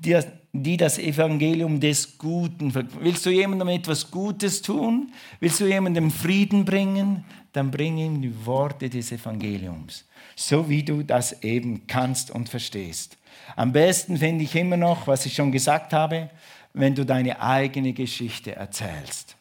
die, 0.00 0.18
die 0.52 0.76
das 0.76 0.98
Evangelium 0.98 1.80
des 1.80 2.18
Guten. 2.18 2.72
Willst 3.00 3.26
du 3.26 3.30
jemandem 3.30 3.68
etwas 3.68 4.10
Gutes 4.10 4.62
tun? 4.62 5.12
Willst 5.40 5.60
du 5.60 5.66
jemandem 5.66 6.10
Frieden 6.10 6.64
bringen? 6.64 7.24
Dann 7.52 7.70
bring 7.70 7.96
ihm 7.98 8.20
die 8.20 8.44
Worte 8.44 8.90
des 8.90 9.12
Evangeliums, 9.12 10.04
so 10.34 10.68
wie 10.68 10.82
du 10.82 11.02
das 11.02 11.42
eben 11.42 11.86
kannst 11.86 12.30
und 12.30 12.48
verstehst. 12.48 13.16
Am 13.54 13.72
besten 13.72 14.18
finde 14.18 14.44
ich 14.44 14.54
immer 14.54 14.76
noch, 14.76 15.06
was 15.06 15.24
ich 15.24 15.34
schon 15.34 15.52
gesagt 15.52 15.92
habe, 15.94 16.30
wenn 16.74 16.94
du 16.94 17.06
deine 17.06 17.40
eigene 17.40 17.94
Geschichte 17.94 18.54
erzählst. 18.54 19.35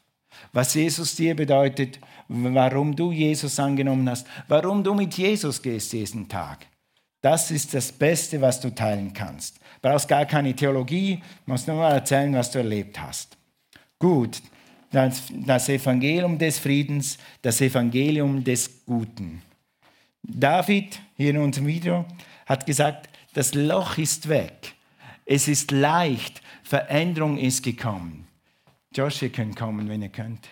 Was 0.56 0.74
Jesus 0.74 1.18
dir 1.18 1.36
bedeutet, 1.36 2.00
warum 2.30 2.96
du 2.96 3.12
Jesus 3.12 3.60
angenommen 3.60 4.10
hast, 4.10 4.26
warum 4.48 4.86
du 4.86 4.94
mit 4.94 5.14
Jesus 5.16 5.62
gehst 5.62 5.92
diesen 5.92 6.30
Tag. 6.30 6.66
Das 7.20 7.52
ist 7.52 7.74
das 7.74 7.92
Beste, 7.92 8.40
was 8.40 8.62
du 8.62 8.74
teilen 8.74 9.12
kannst. 9.12 9.60
Brauchst 9.82 10.08
gar 10.08 10.26
keine 10.26 10.56
Theologie, 10.56 11.22
musst 11.46 11.68
nur 11.68 11.76
mal 11.76 11.92
erzählen, 11.92 12.34
was 12.34 12.52
du 12.52 12.60
erlebt 12.60 12.98
hast. 13.02 13.36
Gut, 14.00 14.42
das, 14.92 15.24
das 15.46 15.68
Evangelium 15.68 16.38
des 16.38 16.58
Friedens, 16.58 17.18
das 17.42 17.60
Evangelium 17.60 18.42
des 18.42 18.86
Guten. 18.86 19.42
David, 20.24 21.02
hier 21.18 21.32
in 21.32 21.38
unserem 21.38 21.68
Video, 21.68 22.06
hat 22.46 22.66
gesagt, 22.66 23.10
das 23.34 23.54
Loch 23.54 23.98
ist 23.98 24.30
weg. 24.30 24.74
Es 25.26 25.50
ist 25.50 25.72
leicht, 25.72 26.42
Veränderung 26.64 27.38
ist 27.38 27.62
gekommen. 27.62 28.25
Josh, 28.96 29.22
ihr 29.22 29.30
könnt 29.32 29.56
kommen, 29.56 29.90
wenn 29.90 30.02
ihr 30.02 30.10
könnt. 30.10 30.48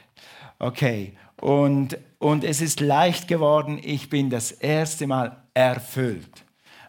Okay, 0.59 1.13
und, 1.39 1.97
und 2.19 2.43
es 2.43 2.61
ist 2.61 2.79
leicht 2.79 3.27
geworden, 3.27 3.79
ich 3.81 4.09
bin 4.09 4.29
das 4.29 4.51
erste 4.51 5.07
Mal 5.07 5.43
erfüllt 5.53 6.43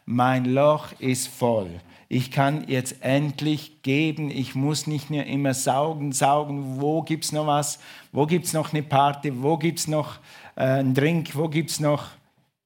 mein 0.06 0.44
Loch 0.44 0.92
ist 0.98 1.28
voll. 1.28 1.80
Ich 2.08 2.30
kann 2.30 2.68
jetzt 2.68 3.02
endlich 3.02 3.82
geben. 3.82 4.30
Ich 4.30 4.54
muss 4.54 4.86
nicht 4.86 5.10
mehr 5.10 5.26
immer 5.26 5.54
saugen, 5.54 6.12
saugen. 6.12 6.80
Wo 6.80 7.02
gibt 7.02 7.24
es 7.24 7.32
noch 7.32 7.46
was? 7.46 7.78
Wo 8.12 8.26
gibt 8.26 8.46
es 8.46 8.52
noch 8.52 8.72
eine 8.72 8.82
Party? 8.82 9.42
Wo 9.42 9.56
gibt 9.56 9.78
es 9.80 9.88
noch 9.88 10.18
äh, 10.56 10.64
einen 10.64 10.94
Drink? 10.94 11.34
Wo 11.34 11.48
gibt 11.48 11.70
es 11.70 11.80
noch 11.80 12.08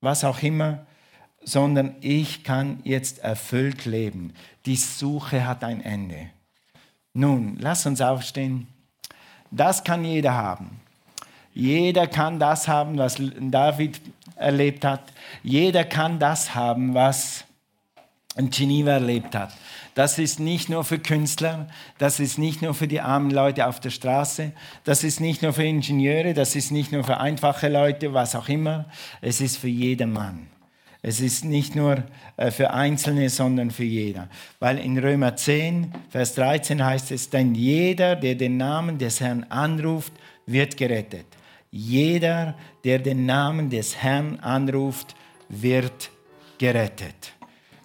was 0.01 0.25
auch 0.25 0.43
immer? 0.43 0.87
Sondern 1.43 1.95
ich 2.01 2.43
kann 2.43 2.81
jetzt 2.83 3.21
erfüllt 3.21 3.85
leben. 3.87 4.35
Die 4.67 4.77
Suche 4.77 5.47
hat 5.47 5.63
ein 5.63 5.81
Ende. 5.81 6.31
Nun, 7.15 7.57
lass 7.61 7.87
uns 7.87 8.01
aufstehen. 8.01 8.67
Das 9.51 9.85
kann 9.85 10.05
jeder 10.05 10.35
haben. 10.35 10.81
Jeder 11.55 12.07
kann 12.07 12.39
das 12.39 12.69
haben, 12.69 12.99
was 12.99 13.17
David 13.41 14.01
erlebt 14.37 14.85
hat. 14.85 15.03
Jeder 15.43 15.85
kann 15.85 16.19
das 16.19 16.55
haben, 16.55 16.95
was 16.95 17.45
Geneva 18.37 18.93
erlebt 18.93 19.35
hat. 19.35 19.53
Das 19.95 20.19
ist 20.21 20.39
nicht 20.39 20.69
nur 20.69 20.85
für 20.85 21.01
Künstler, 21.01 21.67
das 21.99 22.21
ist 22.21 22.39
nicht 22.39 22.63
nur 22.63 22.73
für 22.73 22.87
die 22.87 23.01
armen 23.01 23.33
Leute 23.33 23.67
auf 23.67 23.81
der 23.81 23.91
Straße, 23.91 24.53
das 24.85 25.03
ist 25.03 25.19
nicht 25.19 25.43
nur 25.43 25.53
für 25.53 25.65
Ingenieure, 25.65 26.35
das 26.35 26.55
ist 26.55 26.71
nicht 26.71 26.93
nur 26.93 27.03
für 27.03 27.19
einfache 27.19 27.69
Leute, 27.69 28.15
was 28.15 28.37
auch 28.37 28.49
immer. 28.49 28.85
Es 29.21 29.41
ist 29.41 29.57
für 29.57 29.67
jedermann. 29.67 30.47
Es 31.01 31.21
ist 31.21 31.45
nicht 31.45 31.77
nur 31.77 32.03
äh, 32.37 32.51
für 32.51 32.71
Einzelne, 32.71 33.29
sondern 33.31 33.71
für 33.71 33.85
jeder. 33.85 34.29
Weil 34.59 34.79
in 34.79 34.99
Römer 34.99 35.37
10, 35.37 35.93
Vers 36.11 36.35
13 36.35 36.85
heißt 36.85 37.13
es, 37.13 37.31
denn 37.31 37.55
jeder, 37.55 38.17
der 38.17 38.35
den 38.35 38.57
Namen 38.57 38.99
des 38.99 39.21
Herrn 39.21 39.45
anruft, 39.45 40.13
wird 40.47 40.77
gerettet. 40.77 41.27
Jeder, 41.71 42.55
der 42.85 42.99
den 42.99 43.27
Namen 43.27 43.71
des 43.71 43.97
Herrn 43.97 44.41
anruft, 44.41 45.15
wird 45.49 46.11
gerettet. 46.59 47.35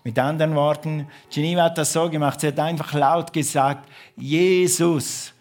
Mit 0.03 0.17
anderen 0.19 0.55
Worten, 0.55 1.07
Geneva 1.29 1.63
hat 1.63 1.77
das 1.77 1.93
so 1.93 2.09
gemacht, 2.09 2.41
sie 2.41 2.47
hat 2.47 2.59
einfach 2.59 2.93
laut 2.93 3.31
gesagt, 3.31 3.89
Jesus. 4.17 5.32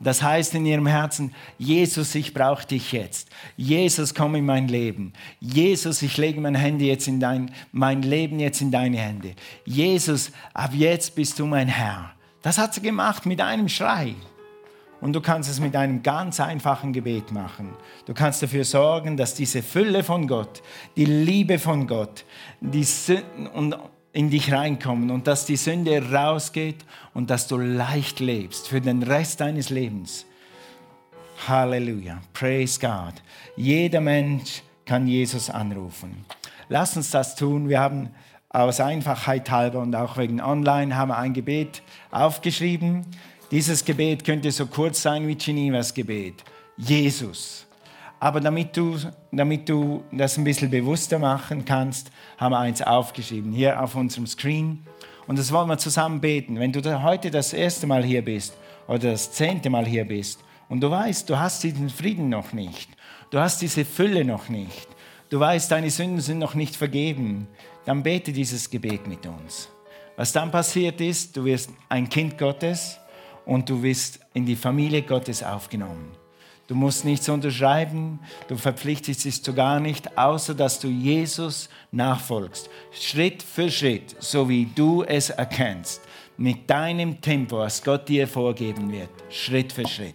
Das 0.00 0.22
heißt 0.22 0.54
in 0.54 0.64
ihrem 0.64 0.86
Herzen, 0.86 1.34
Jesus, 1.58 2.14
ich 2.14 2.32
brauche 2.32 2.66
dich 2.66 2.92
jetzt. 2.92 3.28
Jesus, 3.56 4.14
komm 4.14 4.36
in 4.36 4.46
mein 4.46 4.68
Leben. 4.68 5.12
Jesus, 5.40 6.02
ich 6.02 6.16
lege 6.16 6.40
mein 6.40 6.54
Handy 6.54 6.86
jetzt 6.86 7.08
in 7.08 7.18
dein, 7.18 7.50
mein 7.72 8.02
Leben 8.02 8.38
jetzt 8.38 8.60
in 8.60 8.70
deine 8.70 8.98
Hände. 8.98 9.34
Jesus, 9.64 10.30
ab 10.54 10.70
jetzt 10.72 11.14
bist 11.14 11.38
du 11.38 11.46
mein 11.46 11.68
Herr. 11.68 12.12
Das 12.42 12.58
hat 12.58 12.74
sie 12.74 12.80
gemacht 12.80 13.26
mit 13.26 13.40
einem 13.40 13.68
Schrei. 13.68 14.14
Und 15.00 15.12
du 15.12 15.20
kannst 15.20 15.48
es 15.48 15.60
mit 15.60 15.76
einem 15.76 16.02
ganz 16.02 16.40
einfachen 16.40 16.92
Gebet 16.92 17.30
machen. 17.30 17.70
Du 18.06 18.14
kannst 18.14 18.42
dafür 18.42 18.64
sorgen, 18.64 19.16
dass 19.16 19.34
diese 19.34 19.62
Fülle 19.62 20.02
von 20.02 20.26
Gott, 20.26 20.62
die 20.96 21.04
Liebe 21.04 21.58
von 21.58 21.86
Gott, 21.86 22.24
die 22.60 22.84
Sünden 22.84 23.74
in 24.18 24.30
dich 24.30 24.52
reinkommen 24.52 25.12
und 25.12 25.28
dass 25.28 25.46
die 25.46 25.54
Sünde 25.54 26.10
rausgeht 26.10 26.84
und 27.14 27.30
dass 27.30 27.46
du 27.46 27.56
leicht 27.56 28.18
lebst 28.18 28.66
für 28.66 28.80
den 28.80 29.04
Rest 29.04 29.40
deines 29.40 29.70
Lebens. 29.70 30.26
Halleluja. 31.46 32.20
Praise 32.32 32.80
God. 32.80 33.14
Jeder 33.54 34.00
Mensch 34.00 34.62
kann 34.84 35.06
Jesus 35.06 35.48
anrufen. 35.48 36.24
Lass 36.68 36.96
uns 36.96 37.12
das 37.12 37.36
tun. 37.36 37.68
Wir 37.68 37.78
haben 37.78 38.10
aus 38.48 38.80
Einfachheit 38.80 39.52
halber 39.52 39.78
und 39.78 39.94
auch 39.94 40.16
wegen 40.16 40.40
Online 40.40 40.96
haben 40.96 41.12
ein 41.12 41.32
Gebet 41.32 41.84
aufgeschrieben. 42.10 43.06
Dieses 43.52 43.84
Gebet 43.84 44.24
könnte 44.24 44.50
so 44.50 44.66
kurz 44.66 45.00
sein 45.00 45.28
wie 45.28 45.36
Genevas 45.36 45.94
Gebet. 45.94 46.42
Jesus. 46.76 47.67
Aber 48.20 48.40
damit 48.40 48.76
du, 48.76 48.96
damit 49.30 49.68
du 49.68 50.02
das 50.10 50.36
ein 50.36 50.44
bisschen 50.44 50.70
bewusster 50.70 51.18
machen 51.18 51.64
kannst, 51.64 52.10
haben 52.36 52.52
wir 52.52 52.58
eins 52.58 52.82
aufgeschrieben, 52.82 53.52
hier 53.52 53.80
auf 53.82 53.94
unserem 53.94 54.26
Screen. 54.26 54.84
Und 55.26 55.38
das 55.38 55.52
wollen 55.52 55.68
wir 55.68 55.78
zusammen 55.78 56.20
beten. 56.20 56.58
Wenn 56.58 56.72
du 56.72 57.02
heute 57.02 57.30
das 57.30 57.52
erste 57.52 57.86
Mal 57.86 58.02
hier 58.02 58.24
bist 58.24 58.56
oder 58.86 59.12
das 59.12 59.32
zehnte 59.32 59.70
Mal 59.70 59.86
hier 59.86 60.04
bist 60.04 60.42
und 60.68 60.80
du 60.80 60.90
weißt, 60.90 61.28
du 61.30 61.38
hast 61.38 61.62
diesen 61.62 61.90
Frieden 61.90 62.28
noch 62.28 62.52
nicht, 62.52 62.90
du 63.30 63.38
hast 63.38 63.62
diese 63.62 63.84
Fülle 63.84 64.24
noch 64.24 64.48
nicht, 64.48 64.88
du 65.30 65.38
weißt, 65.38 65.70
deine 65.70 65.90
Sünden 65.90 66.20
sind 66.20 66.38
noch 66.38 66.54
nicht 66.54 66.74
vergeben, 66.74 67.46
dann 67.84 68.02
bete 68.02 68.32
dieses 68.32 68.68
Gebet 68.70 69.06
mit 69.06 69.26
uns. 69.26 69.68
Was 70.16 70.32
dann 70.32 70.50
passiert 70.50 71.00
ist, 71.00 71.36
du 71.36 71.44
wirst 71.44 71.70
ein 71.88 72.08
Kind 72.08 72.38
Gottes, 72.38 72.98
und 73.48 73.70
du 73.70 73.82
wirst 73.82 74.20
in 74.34 74.44
die 74.44 74.56
Familie 74.56 75.02
Gottes 75.02 75.42
aufgenommen. 75.42 76.12
Du 76.68 76.74
musst 76.74 77.06
nichts 77.06 77.26
unterschreiben, 77.30 78.20
du 78.46 78.56
verpflichtest 78.56 79.24
dich 79.24 79.42
zu 79.42 79.54
gar 79.54 79.80
nicht, 79.80 80.18
außer 80.18 80.54
dass 80.54 80.78
du 80.78 80.88
Jesus 80.88 81.70
nachfolgst. 81.92 82.68
Schritt 82.92 83.42
für 83.42 83.70
Schritt, 83.70 84.14
so 84.18 84.50
wie 84.50 84.66
du 84.66 85.02
es 85.02 85.30
erkennst. 85.30 86.02
Mit 86.36 86.68
deinem 86.68 87.22
Tempo, 87.22 87.58
was 87.60 87.82
Gott 87.82 88.06
dir 88.06 88.28
vorgeben 88.28 88.92
wird. 88.92 89.08
Schritt 89.30 89.72
für 89.72 89.88
Schritt. 89.88 90.14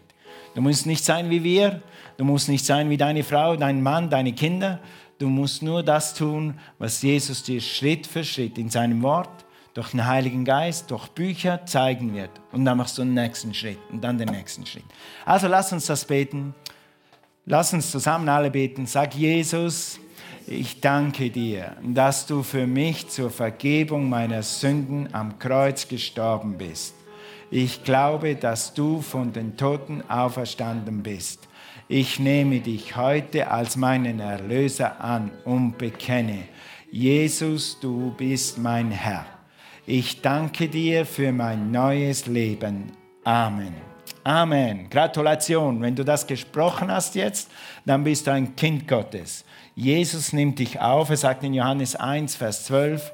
Du 0.53 0.61
musst 0.61 0.85
nicht 0.85 1.03
sein 1.03 1.31
wie 1.31 1.43
wir, 1.43 1.81
du 2.17 2.23
musst 2.23 2.47
nicht 2.47 2.63
sein 2.63 2.87
wie 2.91 2.97
deine 2.97 3.23
Frau, 3.23 3.55
dein 3.55 3.81
Mann, 3.81 4.11
deine 4.11 4.33
Kinder. 4.33 4.79
Du 5.17 5.29
musst 5.29 5.63
nur 5.63 5.81
das 5.81 6.13
tun, 6.13 6.59
was 6.77 7.01
Jesus 7.01 7.41
dir 7.41 7.61
Schritt 7.61 8.05
für 8.05 8.23
Schritt 8.23 8.59
in 8.59 8.69
seinem 8.69 9.01
Wort, 9.01 9.42
durch 9.73 9.91
den 9.91 10.05
Heiligen 10.05 10.45
Geist, 10.45 10.91
durch 10.91 11.07
Bücher 11.09 11.65
zeigen 11.65 12.13
wird. 12.13 12.31
Und 12.51 12.65
dann 12.65 12.77
machst 12.77 12.97
du 12.97 13.03
den 13.03 13.13
nächsten 13.13 13.53
Schritt 13.53 13.79
und 13.91 14.03
dann 14.03 14.17
den 14.17 14.29
nächsten 14.29 14.65
Schritt. 14.65 14.85
Also 15.25 15.47
lass 15.47 15.73
uns 15.73 15.87
das 15.87 16.05
beten. 16.05 16.53
Lass 17.45 17.73
uns 17.73 17.91
zusammen 17.91 18.29
alle 18.29 18.51
beten. 18.51 18.85
Sag 18.85 19.15
Jesus, 19.15 19.99
ich 20.47 20.79
danke 20.79 21.29
dir, 21.29 21.75
dass 21.81 22.25
du 22.25 22.43
für 22.43 22.67
mich 22.67 23.09
zur 23.09 23.29
Vergebung 23.29 24.09
meiner 24.09 24.43
Sünden 24.43 25.13
am 25.13 25.39
Kreuz 25.39 25.87
gestorben 25.87 26.57
bist. 26.57 26.95
Ich 27.51 27.83
glaube, 27.83 28.35
dass 28.35 28.73
du 28.73 29.01
von 29.01 29.33
den 29.33 29.57
Toten 29.57 30.03
auferstanden 30.09 31.03
bist. 31.03 31.47
Ich 31.87 32.19
nehme 32.19 32.61
dich 32.61 32.95
heute 32.95 33.51
als 33.51 33.75
meinen 33.75 34.19
Erlöser 34.19 35.01
an 35.01 35.31
und 35.43 35.77
bekenne, 35.77 36.43
Jesus, 36.91 37.79
du 37.79 38.13
bist 38.17 38.57
mein 38.57 38.91
Herr. 38.91 39.25
Ich 39.85 40.21
danke 40.21 40.69
dir 40.69 41.05
für 41.05 41.33
mein 41.33 41.69
neues 41.71 42.25
Leben. 42.25 42.93
Amen. 43.25 43.75
Amen. 44.23 44.89
Gratulation. 44.89 45.81
Wenn 45.81 45.93
du 45.93 46.05
das 46.05 46.25
gesprochen 46.25 46.89
hast 46.89 47.15
jetzt, 47.15 47.51
dann 47.85 48.05
bist 48.05 48.25
du 48.25 48.31
ein 48.31 48.55
Kind 48.55 48.87
Gottes. 48.87 49.43
Jesus 49.75 50.31
nimmt 50.31 50.59
dich 50.59 50.79
auf. 50.79 51.09
Er 51.09 51.17
sagt 51.17 51.43
in 51.43 51.53
Johannes 51.53 51.97
1, 51.97 52.37
Vers 52.37 52.63
12, 52.65 53.11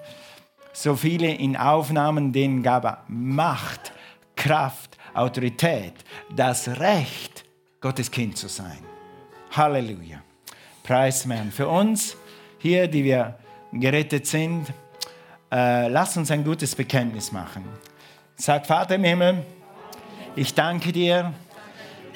so 0.72 0.96
viele 0.96 1.34
in 1.34 1.58
Aufnahmen, 1.58 2.32
denen 2.32 2.62
gab 2.62 2.86
er 2.86 3.04
Macht, 3.08 3.92
Kraft, 4.36 4.96
Autorität, 5.16 5.94
das 6.36 6.68
Recht, 6.80 7.46
Gottes 7.82 8.12
Kind 8.12 8.38
zu 8.38 8.48
sein. 8.48 8.78
Halleluja. 9.52 10.22
Preis 10.84 11.26
Herrn. 11.26 11.52
Für 11.52 11.68
uns 11.68 12.16
hier, 12.60 12.88
die 12.88 13.04
wir 13.04 13.40
gerettet 13.74 14.28
sind, 14.28 14.68
äh, 15.52 15.88
lass 15.88 16.18
uns 16.18 16.32
ein 16.32 16.44
gutes 16.44 16.76
Bekenntnis 16.76 17.32
machen. 17.32 17.64
Sag, 18.36 18.66
Vater 18.66 18.96
im 18.96 19.04
Himmel, 19.04 19.46
ich 20.36 20.54
danke 20.54 20.92
dir, 20.92 21.34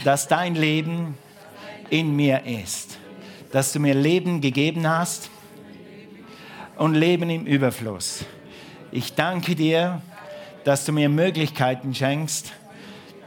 dass 0.04 0.28
dein 0.28 0.56
Leben 0.56 1.18
in 1.90 2.16
mir 2.16 2.46
ist 2.46 2.98
dass 3.54 3.72
du 3.72 3.80
mir 3.80 3.94
Leben 3.94 4.42
gegeben 4.42 4.88
hast 4.90 5.30
und 6.76 6.96
Leben 6.96 7.30
im 7.30 7.46
Überfluss. 7.46 8.26
Ich 8.92 9.14
danke 9.14 9.54
dir, 9.54 10.02
dass 10.64 10.86
du 10.86 10.92
mir 10.92 11.08
Möglichkeiten 11.08 11.94
schenkst, 11.94 12.52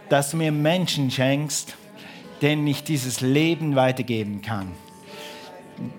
dass 0.08 0.32
du 0.32 0.38
mir 0.38 0.50
Menschen 0.50 1.12
schenkst, 1.12 1.76
denen 2.42 2.66
ich 2.66 2.82
dieses 2.82 3.20
Leben 3.20 3.76
weitergeben 3.76 4.42
kann, 4.42 4.72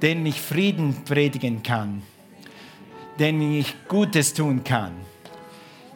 denen 0.01 0.25
ich 0.25 0.41
Frieden 0.41 1.05
predigen 1.05 1.63
kann, 1.63 2.01
denen 3.19 3.59
ich 3.59 3.75
Gutes 3.87 4.33
tun 4.33 4.63
kann. 4.63 4.93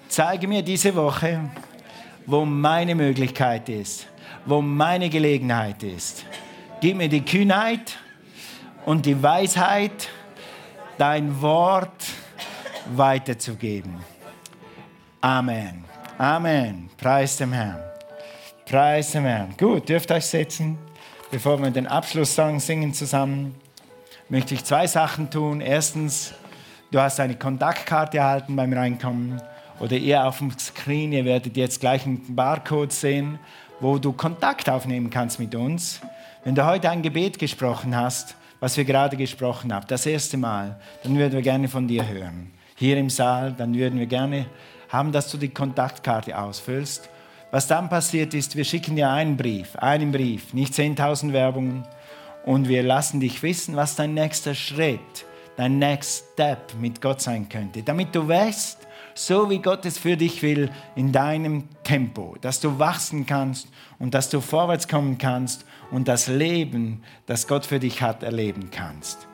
Zeige 0.08 0.48
mir 0.48 0.62
diese 0.62 0.96
Woche, 0.96 1.50
wo 2.26 2.46
meine 2.46 2.96
Möglichkeit 2.96 3.70
ist, 3.70 4.08
wo 4.46 4.62
meine 4.62 5.10
Gelegenheit 5.10 5.84
ist. 5.84 6.26
Gib 6.82 6.98
mir 6.98 7.10
die 7.10 7.24
Kühnheit, 7.24 7.98
und 8.86 9.06
die 9.06 9.22
Weisheit, 9.22 10.10
dein 10.98 11.42
Wort 11.42 12.06
weiterzugeben. 12.96 13.96
Amen. 15.22 15.84
Amen. 16.18 16.90
Preis 16.98 17.38
dem 17.38 17.54
Herrn. 17.54 17.80
Preis 18.66 19.12
dem 19.12 19.26
Herrn. 19.26 19.54
Gut, 19.58 19.88
dürft 19.90 20.12
euch 20.12 20.26
setzen. 20.26 20.78
Bevor 21.30 21.62
wir 21.62 21.72
den 21.72 21.88
Abschlusssong 21.88 22.60
singen 22.60 22.94
zusammen, 22.94 23.56
möchte 24.30 24.54
ich 24.54 24.66
zwei 24.66 24.88
Sachen 24.88 25.30
tun. 25.30 25.62
Erstens, 25.62 26.34
du 26.92 27.00
hast 27.00 27.20
eine 27.20 27.36
Kontaktkarte 27.36 28.18
erhalten 28.18 28.56
beim 28.56 28.74
Reinkommen 28.74 29.42
oder 29.80 29.96
ihr 29.96 30.26
auf 30.26 30.38
dem 30.40 30.52
Screen, 30.60 31.14
ihr 31.14 31.26
werdet 31.26 31.58
jetzt 31.58 31.80
gleich 31.80 32.06
einen 32.06 32.36
Barcode 32.36 32.92
sehen, 32.92 33.40
wo 33.80 33.98
du 33.98 34.12
Kontakt 34.12 34.70
aufnehmen 34.70 35.10
kannst 35.10 35.40
mit 35.40 35.56
uns. 35.56 36.02
Wenn 36.44 36.54
du 36.54 36.66
heute 36.66 36.90
ein 36.90 37.02
Gebet 37.02 37.40
gesprochen 37.40 37.96
hast, 37.96 38.36
was 38.60 38.78
wir 38.78 38.86
gerade 38.86 39.18
gesprochen 39.18 39.74
haben, 39.74 39.88
das 39.88 40.06
erste 40.06 40.38
Mal, 40.38 40.80
dann 41.04 41.18
würden 41.18 41.34
wir 41.34 41.42
gerne 41.42 41.68
von 41.68 41.88
dir 41.88 42.08
hören. 42.08 42.52
Hier 42.76 42.98
im 42.98 43.10
Saal, 43.10 43.54
dann 43.58 43.74
würden 43.74 43.98
wir 43.98 44.06
gerne 44.06 44.46
haben, 44.90 45.12
dass 45.12 45.32
du 45.32 45.38
die 45.38 45.50
Kontaktkarte 45.50 46.38
ausfüllst. 46.38 47.10
Was 47.50 47.68
dann 47.68 47.90
passiert 47.90 48.34
ist, 48.34 48.56
wir 48.56 48.64
schicken 48.64 48.96
dir 48.96 49.10
einen 49.10 49.38
Brief, 49.38 49.76
einen 49.78 50.12
Brief, 50.12 50.54
nicht 50.54 50.74
10.000 50.74 51.34
Werbungen, 51.34 51.84
und 52.44 52.68
wir 52.68 52.82
lassen 52.82 53.20
dich 53.20 53.44
wissen, 53.44 53.76
was 53.76 53.96
dein 53.96 54.16
nächster 54.16 54.56
Schritt, 54.56 55.26
dein 55.58 55.80
Next 55.80 56.26
Step 56.34 56.74
mit 56.80 57.02
Gott 57.02 57.22
sein 57.22 57.50
könnte, 57.50 57.84
damit 57.84 58.16
du 58.16 58.28
weißt, 58.28 58.88
so 59.14 59.50
wie 59.50 59.60
Gott 59.60 59.86
es 59.86 59.98
für 59.98 60.18
dich 60.18 60.42
will, 60.42 60.70
in 60.96 61.12
deinem 61.12 61.68
Tempo, 61.84 62.36
dass 62.42 62.60
du 62.60 62.80
wachsen 62.80 63.26
kannst 63.26 63.68
und 64.00 64.14
dass 64.14 64.30
du 64.30 64.42
vorwärts 64.42 64.88
kommen 64.88 65.18
kannst 65.18 65.66
und 65.92 66.08
das 66.08 66.28
Leben, 66.28 67.04
das 67.26 67.48
Gott 67.48 67.66
für 67.66 67.80
dich 67.80 68.02
hat, 68.02 68.24
erleben 68.24 68.70
kannst. 68.72 69.28